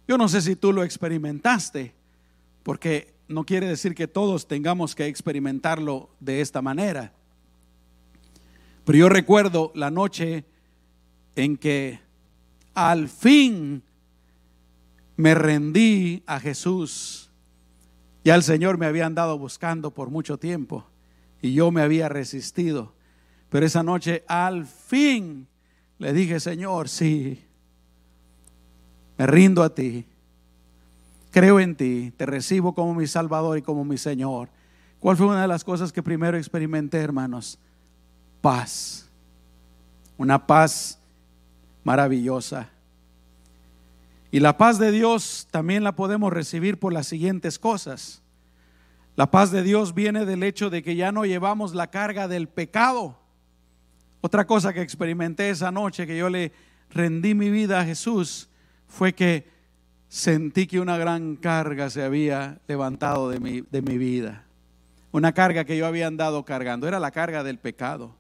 Yo 0.07 0.19
no 0.19 0.29
sé 0.29 0.43
si 0.43 0.57
tú 0.57 0.75
lo 0.75 0.85
experimentaste, 0.85 1.95
porque 2.63 3.14
no 3.29 3.45
quiere 3.45 3.67
decir 3.67 3.95
que 3.95 4.09
todos 4.09 4.47
tengamos 4.47 4.95
que 4.95 5.07
experimentarlo 5.07 6.11
de 6.21 6.41
esta 6.41 6.63
manera. 6.63 7.13
Pero 8.85 8.99
yo 8.99 9.09
recuerdo 9.09 9.73
la 9.75 9.91
noche 9.91 10.45
en 11.37 11.57
que 11.57 12.01
al 12.75 13.09
fin 13.09 13.83
me 15.17 15.35
rendí 15.35 16.23
a 16.27 16.39
Jesús. 16.39 17.31
Ya 18.25 18.35
el 18.35 18.43
Señor 18.43 18.79
me 18.79 18.87
había 18.87 19.07
andado 19.07 19.39
buscando 19.39 19.91
por 19.91 20.11
mucho 20.11 20.39
tiempo 20.39 20.85
y 21.41 21.55
yo 21.55 21.71
me 21.71 21.83
había 21.83 22.09
resistido. 22.09 22.93
Pero 23.49 23.67
esa 23.67 23.83
noche 23.83 24.25
al 24.27 24.67
fin 24.67 25.47
le 25.99 26.13
dije, 26.13 26.41
Señor, 26.41 26.89
sí, 26.89 27.43
me 29.17 29.27
rindo 29.27 29.63
a 29.63 29.75
ti, 29.75 30.05
creo 31.35 31.59
en 31.59 31.75
ti, 31.75 32.13
te 32.17 32.27
recibo 32.27 32.77
como 32.77 32.95
mi 32.95 33.09
Salvador 33.09 33.59
y 33.59 33.63
como 33.63 33.85
mi 33.85 33.99
Señor. 33.99 34.51
¿Cuál 35.01 35.17
fue 35.17 35.27
una 35.27 35.43
de 35.43 35.49
las 35.49 35.65
cosas 35.65 35.93
que 35.93 36.01
primero 36.01 36.39
experimenté, 36.39 36.99
hermanos? 36.99 37.59
Paz. 38.41 39.11
Una 40.17 40.47
paz 40.47 41.01
maravillosa. 41.83 42.69
Y 44.31 44.39
la 44.39 44.57
paz 44.57 44.79
de 44.79 44.93
Dios 44.93 45.49
también 45.51 45.83
la 45.83 45.97
podemos 45.97 46.33
recibir 46.33 46.79
por 46.79 46.93
las 46.93 47.09
siguientes 47.09 47.59
cosas. 47.59 48.23
La 49.17 49.33
paz 49.33 49.51
de 49.51 49.65
Dios 49.65 49.93
viene 49.93 50.27
del 50.27 50.45
hecho 50.45 50.71
de 50.71 50.85
que 50.85 50.95
ya 50.95 51.11
no 51.11 51.25
llevamos 51.25 51.75
la 51.75 51.89
carga 51.91 52.29
del 52.29 52.47
pecado. 52.47 53.19
Otra 54.21 54.47
cosa 54.47 54.73
que 54.73 54.83
experimenté 54.83 55.51
esa 55.51 55.73
noche 55.73 56.07
que 56.07 56.17
yo 56.17 56.29
le 56.29 56.53
rendí 56.91 57.35
mi 57.35 57.51
vida 57.51 57.81
a 57.81 57.85
Jesús 57.85 58.49
fue 58.87 59.15
que 59.15 59.53
sentí 60.15 60.67
que 60.67 60.81
una 60.81 60.97
gran 60.97 61.37
carga 61.37 61.91
se 61.91 62.03
había 62.03 62.61
levantado 62.69 63.29
de 63.31 63.41
mi, 63.41 63.63
de 63.63 63.83
mi 63.83 63.99
vida. 63.99 64.45
Una 65.13 65.33
carga 65.33 65.65
que 65.65 65.77
yo 65.77 65.87
había 65.87 66.07
andado 66.07 66.45
cargando. 66.45 66.87
Era 66.87 67.01
la 67.01 67.11
carga 67.11 67.43
del 67.43 67.59
pecado. 67.59 68.15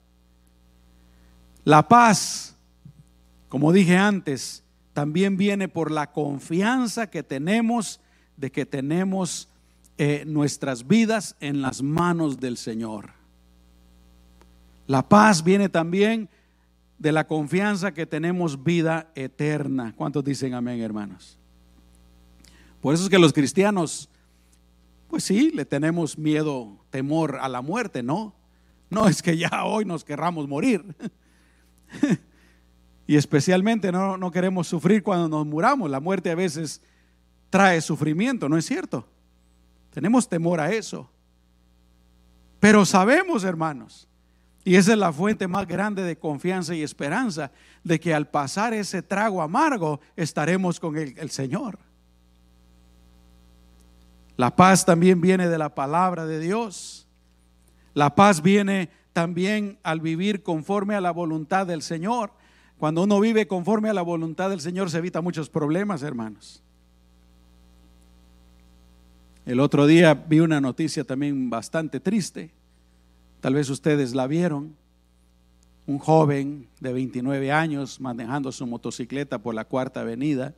La 1.64 1.88
paz 1.88 2.54
como 3.54 3.72
dije 3.72 3.96
antes, 3.96 4.64
también 4.94 5.36
viene 5.36 5.68
por 5.68 5.92
la 5.92 6.10
confianza 6.10 7.08
que 7.08 7.22
tenemos 7.22 8.00
de 8.36 8.50
que 8.50 8.66
tenemos 8.66 9.48
eh, 9.96 10.24
nuestras 10.26 10.88
vidas 10.88 11.36
en 11.38 11.62
las 11.62 11.80
manos 11.80 12.40
del 12.40 12.56
Señor. 12.56 13.12
La 14.88 15.08
paz 15.08 15.44
viene 15.44 15.68
también 15.68 16.28
de 16.98 17.12
la 17.12 17.28
confianza 17.28 17.94
que 17.94 18.06
tenemos 18.06 18.64
vida 18.64 19.12
eterna. 19.14 19.94
¿Cuántos 19.94 20.24
dicen 20.24 20.52
amén, 20.52 20.80
hermanos? 20.80 21.38
Por 22.84 22.92
eso 22.92 23.04
es 23.04 23.08
que 23.08 23.18
los 23.18 23.32
cristianos, 23.32 24.10
pues 25.08 25.24
sí, 25.24 25.50
le 25.52 25.64
tenemos 25.64 26.18
miedo, 26.18 26.84
temor 26.90 27.38
a 27.40 27.48
la 27.48 27.62
muerte, 27.62 28.02
¿no? 28.02 28.34
No 28.90 29.08
es 29.08 29.22
que 29.22 29.38
ya 29.38 29.64
hoy 29.64 29.86
nos 29.86 30.04
querramos 30.04 30.46
morir. 30.46 30.84
Y 33.06 33.16
especialmente 33.16 33.90
no, 33.90 34.18
no 34.18 34.30
queremos 34.30 34.66
sufrir 34.66 35.02
cuando 35.02 35.28
nos 35.28 35.46
muramos. 35.46 35.90
La 35.90 36.00
muerte 36.00 36.30
a 36.30 36.34
veces 36.34 36.82
trae 37.48 37.80
sufrimiento, 37.80 38.50
¿no 38.50 38.58
es 38.58 38.66
cierto? 38.66 39.08
Tenemos 39.90 40.28
temor 40.28 40.60
a 40.60 40.70
eso. 40.70 41.10
Pero 42.60 42.84
sabemos, 42.84 43.44
hermanos, 43.44 44.08
y 44.62 44.76
esa 44.76 44.92
es 44.92 44.98
la 44.98 45.12
fuente 45.12 45.48
más 45.48 45.66
grande 45.66 46.02
de 46.02 46.18
confianza 46.18 46.74
y 46.74 46.82
esperanza, 46.82 47.50
de 47.82 47.98
que 47.98 48.12
al 48.12 48.28
pasar 48.28 48.74
ese 48.74 49.02
trago 49.02 49.40
amargo 49.40 50.00
estaremos 50.16 50.80
con 50.80 50.96
el, 50.96 51.14
el 51.18 51.30
Señor. 51.30 51.78
La 54.36 54.54
paz 54.56 54.84
también 54.84 55.20
viene 55.20 55.48
de 55.48 55.58
la 55.58 55.74
palabra 55.74 56.26
de 56.26 56.40
Dios. 56.40 57.06
La 57.94 58.14
paz 58.14 58.42
viene 58.42 58.90
también 59.12 59.78
al 59.82 60.00
vivir 60.00 60.42
conforme 60.42 60.96
a 60.96 61.00
la 61.00 61.12
voluntad 61.12 61.66
del 61.66 61.82
Señor. 61.82 62.32
cuando 62.76 63.04
uno 63.04 63.20
vive 63.20 63.46
conforme 63.46 63.88
a 63.88 63.94
la 63.94 64.02
voluntad 64.02 64.50
del 64.50 64.60
Señor 64.60 64.90
se 64.90 64.98
evita 64.98 65.22
muchos 65.22 65.48
problemas, 65.48 66.02
hermanos. 66.02 66.62
El 69.46 69.60
otro 69.60 69.86
día 69.86 70.12
vi 70.14 70.40
una 70.40 70.60
noticia 70.60 71.04
también 71.04 71.48
bastante 71.48 72.00
triste. 72.00 72.50
Tal 73.40 73.54
vez 73.54 73.70
ustedes 73.70 74.14
la 74.14 74.26
vieron. 74.26 74.74
Un 75.86 75.98
joven 75.98 76.66
de 76.80 76.92
29 76.92 77.52
años 77.52 78.00
manejando 78.00 78.50
su 78.52 78.66
motocicleta 78.66 79.38
por 79.38 79.54
la 79.54 79.64
cuarta 79.64 80.00
avenida. 80.00 80.54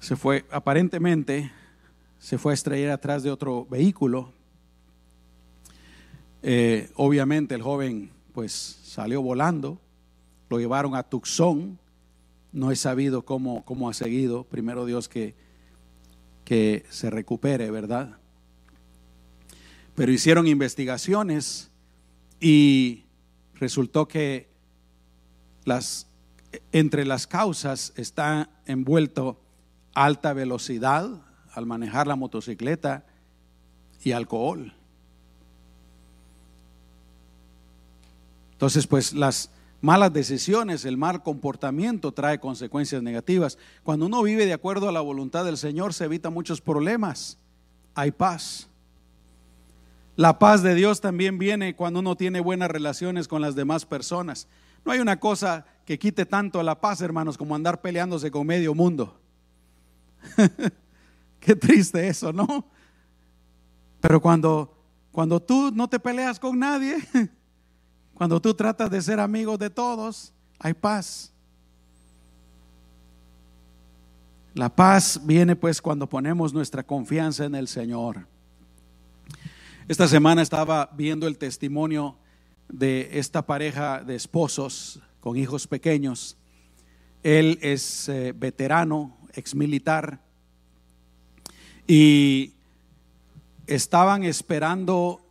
Se 0.00 0.16
fue, 0.16 0.44
aparentemente, 0.50 1.52
se 2.18 2.38
fue 2.38 2.52
a 2.52 2.54
estrellar 2.54 2.90
atrás 2.90 3.22
de 3.22 3.30
otro 3.30 3.66
vehículo. 3.66 4.32
Eh, 6.42 6.90
obviamente 6.96 7.54
el 7.54 7.62
joven 7.62 8.10
pues 8.32 8.52
salió 8.84 9.22
volando, 9.22 9.80
lo 10.48 10.58
llevaron 10.58 10.94
a 10.94 11.02
Tucson, 11.02 11.78
no 12.52 12.70
he 12.70 12.76
sabido 12.76 13.24
cómo, 13.24 13.64
cómo 13.64 13.88
ha 13.88 13.94
seguido, 13.94 14.44
primero 14.44 14.86
Dios 14.86 15.08
que, 15.08 15.34
que 16.44 16.84
se 16.90 17.10
recupere, 17.10 17.70
¿verdad? 17.70 18.18
Pero 19.94 20.12
hicieron 20.12 20.46
investigaciones 20.46 21.70
y 22.40 23.04
resultó 23.54 24.06
que 24.06 24.48
las, 25.64 26.06
entre 26.72 27.04
las 27.04 27.26
causas 27.26 27.92
está 27.96 28.48
envuelto 28.64 29.40
alta 29.94 30.32
velocidad 30.32 31.27
al 31.58 31.66
manejar 31.66 32.06
la 32.06 32.16
motocicleta 32.16 33.04
y 34.02 34.12
alcohol. 34.12 34.72
Entonces, 38.52 38.86
pues 38.86 39.12
las 39.12 39.50
malas 39.80 40.12
decisiones, 40.12 40.84
el 40.84 40.96
mal 40.96 41.22
comportamiento 41.22 42.12
trae 42.12 42.38
consecuencias 42.38 43.02
negativas. 43.02 43.58
Cuando 43.82 44.06
uno 44.06 44.22
vive 44.22 44.46
de 44.46 44.52
acuerdo 44.52 44.88
a 44.88 44.92
la 44.92 45.00
voluntad 45.00 45.44
del 45.44 45.56
Señor, 45.56 45.94
se 45.94 46.04
evita 46.04 46.30
muchos 46.30 46.60
problemas. 46.60 47.38
Hay 47.94 48.12
paz. 48.12 48.68
La 50.16 50.38
paz 50.38 50.62
de 50.62 50.74
Dios 50.74 51.00
también 51.00 51.38
viene 51.38 51.76
cuando 51.76 52.00
uno 52.00 52.16
tiene 52.16 52.40
buenas 52.40 52.70
relaciones 52.70 53.28
con 53.28 53.42
las 53.42 53.54
demás 53.54 53.84
personas. 53.84 54.48
No 54.84 54.92
hay 54.92 55.00
una 55.00 55.18
cosa 55.20 55.66
que 55.84 55.98
quite 55.98 56.24
tanto 56.24 56.62
la 56.62 56.80
paz, 56.80 57.00
hermanos, 57.00 57.36
como 57.36 57.54
andar 57.54 57.80
peleándose 57.80 58.30
con 58.30 58.46
medio 58.46 58.74
mundo. 58.74 59.18
Qué 61.40 61.54
triste 61.56 62.08
eso, 62.08 62.32
¿no? 62.32 62.66
Pero 64.00 64.20
cuando, 64.20 64.76
cuando 65.12 65.40
tú 65.40 65.70
no 65.72 65.88
te 65.88 65.98
peleas 65.98 66.38
con 66.38 66.58
nadie, 66.58 66.96
Cuando 68.18 68.42
tú 68.42 68.52
tratas 68.52 68.90
de 68.90 69.00
ser 69.00 69.20
amigo 69.20 69.56
de 69.56 69.70
todos, 69.70 70.34
hay 70.58 70.74
paz. 70.74 71.32
La 74.54 74.74
paz 74.74 75.20
viene 75.24 75.54
pues 75.54 75.80
cuando 75.80 76.08
ponemos 76.08 76.52
nuestra 76.52 76.82
confianza 76.82 77.44
en 77.44 77.54
el 77.54 77.68
Señor. 77.68 78.26
Esta 79.86 80.08
semana 80.08 80.42
estaba 80.42 80.90
viendo 80.96 81.28
el 81.28 81.38
testimonio 81.38 82.18
de 82.68 83.08
esta 83.12 83.46
pareja 83.46 84.02
de 84.02 84.16
esposos 84.16 85.00
con 85.20 85.36
hijos 85.36 85.68
pequeños. 85.68 86.36
Él 87.22 87.56
es 87.62 88.08
eh, 88.08 88.34
veterano, 88.36 89.16
ex 89.32 89.54
militar, 89.54 90.20
y 91.88 92.52
estaban 93.66 94.22
esperando 94.22 95.22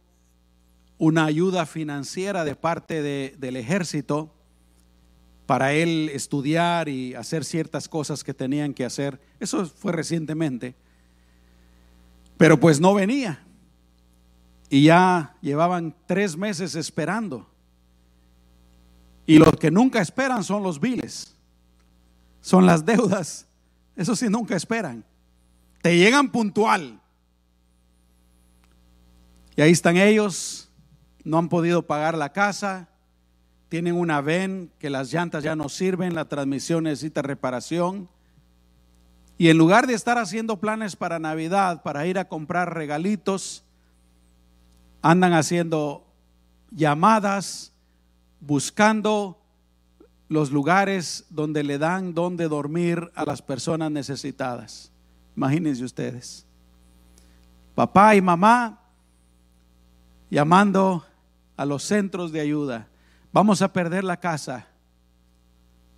una 0.97 1.25
ayuda 1.25 1.67
financiera 1.67 2.43
de 2.43 2.55
parte 2.55 3.03
del 3.37 3.55
ejército 3.55 4.33
para 5.45 5.71
él 5.73 6.09
estudiar 6.11 6.89
y 6.89 7.13
hacer 7.13 7.45
ciertas 7.45 7.87
cosas 7.87 8.23
que 8.23 8.33
tenían 8.33 8.73
que 8.73 8.83
hacer. 8.83 9.21
Eso 9.39 9.67
fue 9.67 9.91
recientemente. 9.91 10.75
Pero 12.37 12.59
pues 12.59 12.81
no 12.81 12.95
venía. 12.95 13.45
Y 14.67 14.85
ya 14.85 15.35
llevaban 15.41 15.95
tres 16.07 16.35
meses 16.35 16.73
esperando. 16.73 17.47
Y 19.27 19.37
los 19.37 19.51
que 19.57 19.69
nunca 19.69 20.01
esperan 20.01 20.43
son 20.43 20.63
los 20.63 20.79
viles. 20.79 21.35
Son 22.41 22.65
las 22.65 22.83
deudas. 22.83 23.45
Eso 23.95 24.15
sí, 24.15 24.27
nunca 24.27 24.55
esperan. 24.55 25.05
Llegan 25.95 26.31
puntual. 26.31 26.99
Y 29.55 29.61
ahí 29.61 29.71
están 29.71 29.97
ellos 29.97 30.67
no 31.27 31.37
han 31.37 31.49
podido 31.49 31.85
pagar 31.85 32.17
la 32.17 32.31
casa, 32.31 32.87
tienen 33.67 33.95
una 33.95 34.21
VEN 34.21 34.71
que 34.79 34.89
las 34.89 35.11
llantas 35.11 35.43
ya 35.43 35.57
no 35.57 35.67
sirven, 35.67 36.15
la 36.15 36.23
transmisión 36.23 36.85
necesita 36.85 37.21
reparación. 37.21 38.07
Y 39.37 39.49
en 39.49 39.57
lugar 39.57 39.87
de 39.87 39.93
estar 39.93 40.17
haciendo 40.17 40.61
planes 40.61 40.95
para 40.95 41.19
Navidad, 41.19 41.83
para 41.83 42.07
ir 42.07 42.17
a 42.17 42.29
comprar 42.29 42.73
regalitos, 42.73 43.65
andan 45.01 45.33
haciendo 45.33 46.07
llamadas, 46.71 47.73
buscando 48.39 49.37
los 50.29 50.51
lugares 50.51 51.25
donde 51.29 51.63
le 51.63 51.77
dan 51.77 52.13
donde 52.13 52.47
dormir 52.47 53.11
a 53.15 53.25
las 53.25 53.41
personas 53.41 53.91
necesitadas. 53.91 54.93
Imagínense 55.37 55.83
ustedes. 55.83 56.47
Papá 57.75 58.15
y 58.15 58.21
mamá 58.21 58.81
llamando 60.31 61.05
a 61.55 61.63
los 61.63 61.83
centros 61.83 62.31
de 62.31 62.41
ayuda. 62.41 62.87
Vamos 63.31 63.61
a 63.61 63.71
perder 63.71 64.03
la 64.03 64.17
casa. 64.17 64.65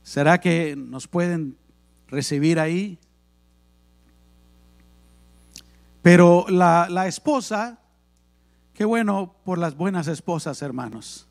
¿Será 0.03 0.41
que 0.41 0.75
nos 0.75 1.07
pueden 1.07 1.55
recibir 2.09 2.59
ahí? 2.59 2.99
Pero 6.01 6.45
la, 6.49 6.87
la 6.89 7.07
esposa, 7.07 7.79
qué 8.73 8.83
bueno 8.83 9.35
por 9.45 9.57
las 9.57 9.77
buenas 9.77 10.07
esposas, 10.07 10.61
hermanos. 10.61 11.27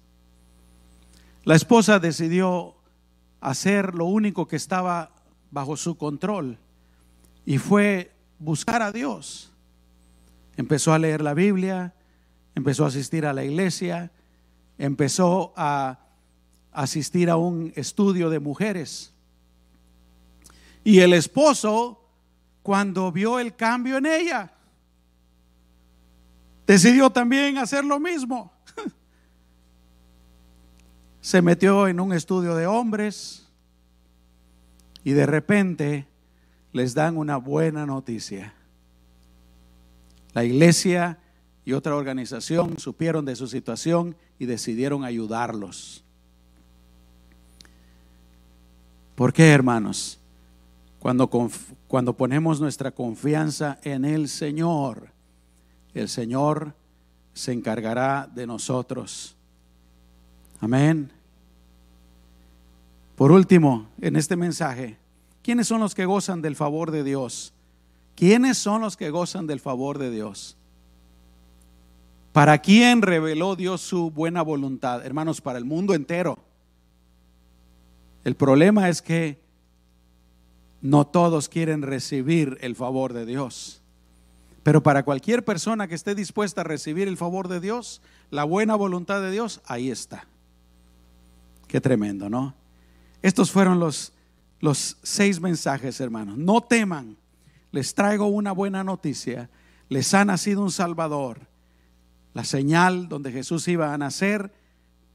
La 1.44 1.54
esposa 1.54 1.98
decidió 1.98 2.74
hacer 3.42 3.94
lo 3.94 4.06
único 4.06 4.48
que 4.48 4.56
estaba 4.56 5.10
bajo 5.50 5.76
su 5.76 5.98
control 5.98 6.58
y 7.48 7.56
fue 7.56 8.12
buscar 8.38 8.82
a 8.82 8.92
Dios. 8.92 9.50
Empezó 10.58 10.92
a 10.92 10.98
leer 10.98 11.22
la 11.22 11.32
Biblia, 11.32 11.94
empezó 12.54 12.84
a 12.84 12.88
asistir 12.88 13.24
a 13.24 13.32
la 13.32 13.42
iglesia, 13.42 14.12
empezó 14.76 15.54
a 15.56 15.98
asistir 16.72 17.30
a 17.30 17.38
un 17.38 17.72
estudio 17.74 18.28
de 18.28 18.38
mujeres. 18.38 19.14
Y 20.84 20.98
el 21.00 21.14
esposo, 21.14 22.06
cuando 22.62 23.10
vio 23.12 23.38
el 23.38 23.56
cambio 23.56 23.96
en 23.96 24.04
ella, 24.04 24.52
decidió 26.66 27.08
también 27.08 27.56
hacer 27.56 27.82
lo 27.82 27.98
mismo. 27.98 28.52
Se 31.22 31.40
metió 31.40 31.88
en 31.88 31.98
un 31.98 32.12
estudio 32.12 32.54
de 32.54 32.66
hombres 32.66 33.48
y 35.02 35.12
de 35.12 35.24
repente 35.24 36.07
les 36.78 36.94
dan 36.94 37.16
una 37.16 37.38
buena 37.38 37.84
noticia. 37.86 38.54
La 40.32 40.44
iglesia 40.44 41.18
y 41.64 41.72
otra 41.72 41.96
organización 41.96 42.78
supieron 42.78 43.24
de 43.24 43.34
su 43.34 43.48
situación 43.48 44.14
y 44.38 44.46
decidieron 44.46 45.02
ayudarlos. 45.02 46.04
¿Por 49.16 49.32
qué, 49.32 49.50
hermanos? 49.50 50.20
Cuando, 51.00 51.28
cuando 51.88 52.16
ponemos 52.16 52.60
nuestra 52.60 52.92
confianza 52.92 53.80
en 53.82 54.04
el 54.04 54.28
Señor, 54.28 55.08
el 55.94 56.08
Señor 56.08 56.74
se 57.34 57.52
encargará 57.52 58.30
de 58.32 58.46
nosotros. 58.46 59.34
Amén. 60.60 61.10
Por 63.16 63.32
último, 63.32 63.88
en 64.00 64.14
este 64.14 64.36
mensaje, 64.36 64.96
¿quiénes 65.48 65.66
son 65.66 65.80
los 65.80 65.94
que 65.94 66.04
gozan 66.04 66.42
del 66.42 66.56
favor 66.56 66.90
de 66.90 67.02
Dios? 67.02 67.54
¿Quiénes 68.14 68.58
son 68.58 68.82
los 68.82 68.98
que 68.98 69.08
gozan 69.08 69.46
del 69.46 69.60
favor 69.60 69.96
de 69.96 70.10
Dios? 70.10 70.58
¿Para 72.34 72.58
quién 72.58 73.00
reveló 73.00 73.56
Dios 73.56 73.80
su 73.80 74.10
buena 74.10 74.42
voluntad? 74.42 75.06
Hermanos, 75.06 75.40
para 75.40 75.56
el 75.56 75.64
mundo 75.64 75.94
entero. 75.94 76.38
El 78.24 78.36
problema 78.36 78.90
es 78.90 79.00
que 79.00 79.40
no 80.82 81.06
todos 81.06 81.48
quieren 81.48 81.80
recibir 81.80 82.58
el 82.60 82.76
favor 82.76 83.14
de 83.14 83.24
Dios. 83.24 83.80
Pero 84.62 84.82
para 84.82 85.02
cualquier 85.02 85.46
persona 85.46 85.88
que 85.88 85.94
esté 85.94 86.14
dispuesta 86.14 86.60
a 86.60 86.64
recibir 86.64 87.08
el 87.08 87.16
favor 87.16 87.48
de 87.48 87.60
Dios, 87.60 88.02
la 88.30 88.44
buena 88.44 88.74
voluntad 88.74 89.22
de 89.22 89.30
Dios, 89.30 89.62
ahí 89.64 89.90
está. 89.90 90.26
Qué 91.68 91.80
tremendo, 91.80 92.28
¿no? 92.28 92.52
Estos 93.22 93.50
fueron 93.50 93.80
los, 93.80 94.12
los 94.60 94.96
seis 95.02 95.40
mensajes, 95.40 96.00
hermanos. 96.00 96.36
No 96.38 96.60
teman, 96.60 97.16
les 97.70 97.94
traigo 97.94 98.26
una 98.26 98.52
buena 98.52 98.84
noticia. 98.84 99.50
Les 99.88 100.12
ha 100.14 100.24
nacido 100.24 100.62
un 100.62 100.70
Salvador 100.70 101.48
la 102.38 102.44
señal 102.44 103.08
donde 103.08 103.32
Jesús 103.32 103.66
iba 103.68 103.92
a 103.92 103.98
nacer, 103.98 104.52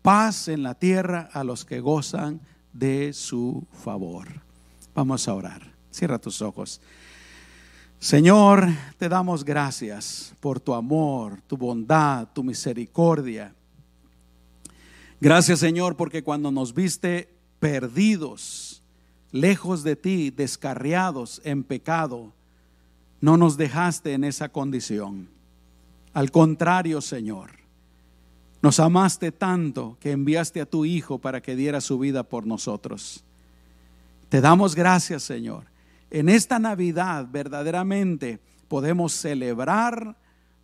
paz 0.02 0.50
en 0.50 0.64
la 0.64 0.76
tierra 0.76 1.30
a 1.32 1.46
los 1.46 1.64
que 1.64 1.80
gozan 1.80 2.42
de 2.74 3.14
su 3.14 3.66
favor. 3.72 4.28
Vamos 4.94 5.28
a 5.28 5.34
orar. 5.34 5.62
Cierra 5.90 6.20
tus 6.20 6.42
ojos. 6.42 6.82
Señor, 8.00 8.68
te 8.98 9.08
damos 9.08 9.46
gracias 9.46 10.34
por 10.42 10.60
tu 10.60 10.74
amor, 10.74 11.40
tu 11.48 11.56
bondad, 11.56 12.28
tu 12.34 12.44
misericordia. 12.44 13.56
Gracias 15.22 15.60
Señor 15.60 15.96
porque 15.96 16.24
cuando 16.24 16.52
nos 16.52 16.74
viste 16.74 17.34
perdidos, 17.60 18.73
lejos 19.34 19.84
de 19.84 19.98
ti, 19.98 20.30
descarriados 20.30 21.42
en 21.44 21.66
pecado, 21.66 22.32
no 23.20 23.36
nos 23.36 23.58
dejaste 23.58 24.14
en 24.14 24.24
esa 24.24 24.48
condición. 24.48 25.28
Al 26.14 26.32
contrario, 26.32 27.02
Señor, 27.02 27.52
nos 28.62 28.80
amaste 28.80 29.34
tanto 29.34 29.98
que 30.00 30.12
enviaste 30.12 30.62
a 30.62 30.66
tu 30.66 30.86
Hijo 30.86 31.20
para 31.20 31.42
que 31.42 31.58
diera 31.58 31.82
su 31.82 32.00
vida 32.00 32.24
por 32.24 32.48
nosotros. 32.48 33.26
Te 34.30 34.40
damos 34.40 34.74
gracias, 34.74 35.24
Señor 35.24 35.74
en 36.14 36.30
esta 36.30 36.60
Navidad 36.60 37.28
verdaderamente 37.30 38.40
podemos 38.68 39.14
celebrar, 39.14 40.16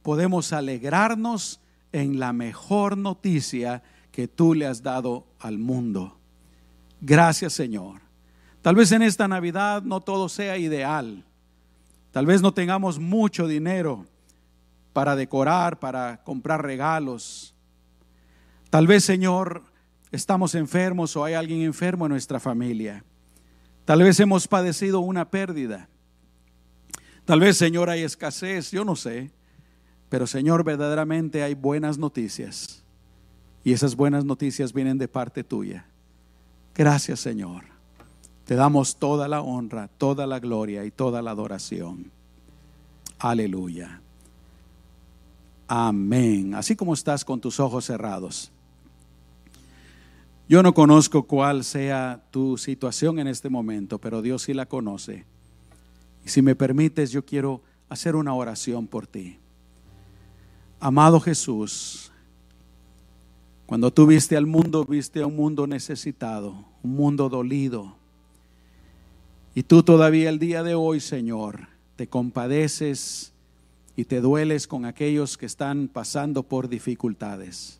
podemos 0.03 0.53
alegrarnos 0.53 1.59
en 1.91 2.19
la 2.19 2.33
mejor 2.33 2.97
noticia 2.97 3.81
que 4.11 4.27
tú 4.27 4.53
le 4.53 4.67
has 4.67 4.83
dado 4.83 5.25
al 5.39 5.57
mundo. 5.57 6.15
Gracias 7.01 7.53
Señor. 7.53 8.08
Tal 8.69 8.75
vez 8.75 8.91
en 8.91 9.01
esta 9.01 9.27
Navidad 9.27 9.81
no 9.81 9.99
todo 9.99 10.29
sea 10.29 10.55
ideal. 10.59 11.25
Tal 12.11 12.27
vez 12.27 12.43
no 12.43 12.53
tengamos 12.53 12.99
mucho 12.99 13.47
dinero 13.47 14.05
para 14.93 15.15
decorar, 15.15 15.79
para 15.79 16.23
comprar 16.23 16.63
regalos. 16.63 17.55
Tal 18.69 18.85
vez, 18.85 19.03
Señor, 19.03 19.63
estamos 20.11 20.53
enfermos 20.53 21.15
o 21.15 21.23
hay 21.23 21.33
alguien 21.33 21.61
enfermo 21.61 22.05
en 22.05 22.11
nuestra 22.11 22.39
familia. 22.39 23.03
Tal 23.85 24.03
vez 24.03 24.19
hemos 24.19 24.47
padecido 24.47 24.99
una 24.99 25.31
pérdida. 25.31 25.89
Tal 27.25 27.39
vez, 27.39 27.57
Señor, 27.57 27.89
hay 27.89 28.03
escasez, 28.03 28.69
yo 28.69 28.85
no 28.85 28.95
sé. 28.95 29.31
Pero, 30.09 30.27
Señor, 30.27 30.63
verdaderamente 30.63 31.41
hay 31.41 31.55
buenas 31.55 31.97
noticias. 31.97 32.83
Y 33.63 33.73
esas 33.73 33.95
buenas 33.95 34.25
noticias 34.25 34.73
vienen 34.73 34.99
de 34.99 35.07
parte 35.07 35.43
tuya. 35.43 35.87
Gracias, 36.75 37.19
Señor. 37.19 37.78
Te 38.49 38.55
damos 38.55 38.95
toda 38.95 39.27
la 39.27 39.41
honra, 39.41 39.89
toda 39.99 40.25
la 40.25 40.39
gloria 40.39 40.83
y 40.83 40.89
toda 40.89 41.21
la 41.21 41.29
adoración. 41.29 42.09
Aleluya. 43.19 44.01
Amén. 45.67 46.55
Así 46.55 46.75
como 46.75 46.95
estás 46.95 47.23
con 47.23 47.39
tus 47.39 47.59
ojos 47.59 47.85
cerrados. 47.85 48.51
Yo 50.47 50.63
no 50.63 50.73
conozco 50.73 51.27
cuál 51.27 51.63
sea 51.63 52.23
tu 52.31 52.57
situación 52.57 53.19
en 53.19 53.27
este 53.27 53.49
momento, 53.49 53.99
pero 53.99 54.19
Dios 54.19 54.41
sí 54.41 54.55
la 54.55 54.65
conoce. 54.65 55.25
Y 56.25 56.29
si 56.29 56.41
me 56.41 56.55
permites, 56.55 57.11
yo 57.11 57.23
quiero 57.23 57.61
hacer 57.87 58.15
una 58.15 58.33
oración 58.33 58.87
por 58.87 59.05
ti. 59.05 59.37
Amado 60.79 61.19
Jesús, 61.19 62.11
cuando 63.67 63.93
tú 63.93 64.07
viste 64.07 64.35
al 64.35 64.47
mundo, 64.47 64.85
viste 64.85 65.21
a 65.21 65.27
un 65.27 65.35
mundo 65.35 65.67
necesitado, 65.67 66.65
un 66.81 66.95
mundo 66.95 67.29
dolido. 67.29 67.98
Y 69.55 69.63
tú 69.63 69.83
todavía 69.83 70.29
el 70.29 70.39
día 70.39 70.63
de 70.63 70.75
hoy, 70.75 70.99
Señor, 70.99 71.67
te 71.95 72.07
compadeces 72.07 73.33
y 73.95 74.05
te 74.05 74.21
dueles 74.21 74.67
con 74.67 74.85
aquellos 74.85 75.37
que 75.37 75.45
están 75.45 75.87
pasando 75.87 76.43
por 76.43 76.69
dificultades. 76.69 77.79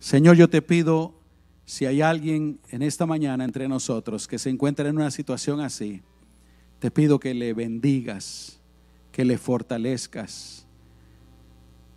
Señor, 0.00 0.36
yo 0.36 0.48
te 0.50 0.62
pido 0.62 1.14
si 1.64 1.86
hay 1.86 2.02
alguien 2.02 2.60
en 2.70 2.82
esta 2.82 3.06
mañana 3.06 3.44
entre 3.44 3.68
nosotros 3.68 4.26
que 4.26 4.38
se 4.38 4.50
encuentra 4.50 4.88
en 4.88 4.96
una 4.96 5.10
situación 5.10 5.60
así, 5.60 6.02
te 6.78 6.90
pido 6.90 7.18
que 7.18 7.34
le 7.34 7.52
bendigas, 7.52 8.60
que 9.12 9.24
le 9.24 9.38
fortalezcas, 9.38 10.66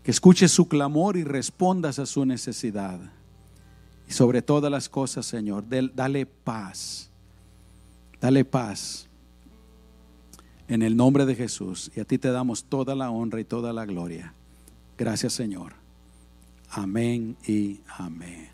que 0.03 0.11
escuches 0.11 0.51
su 0.51 0.67
clamor 0.67 1.17
y 1.17 1.23
respondas 1.23 1.99
a 1.99 2.05
su 2.05 2.25
necesidad. 2.25 2.99
Y 4.09 4.13
sobre 4.13 4.41
todas 4.41 4.71
las 4.71 4.89
cosas, 4.89 5.25
Señor, 5.25 5.65
dale 5.69 6.25
paz, 6.25 7.10
dale 8.21 8.45
paz. 8.45 9.07
En 10.67 10.81
el 10.83 10.95
nombre 10.95 11.25
de 11.25 11.35
Jesús. 11.35 11.91
Y 11.95 11.99
a 11.99 12.05
ti 12.05 12.17
te 12.17 12.31
damos 12.31 12.63
toda 12.63 12.95
la 12.95 13.09
honra 13.09 13.41
y 13.41 13.43
toda 13.43 13.73
la 13.73 13.85
gloria. 13.85 14.33
Gracias, 14.97 15.33
Señor. 15.33 15.73
Amén 16.69 17.35
y 17.45 17.81
amén. 17.97 18.50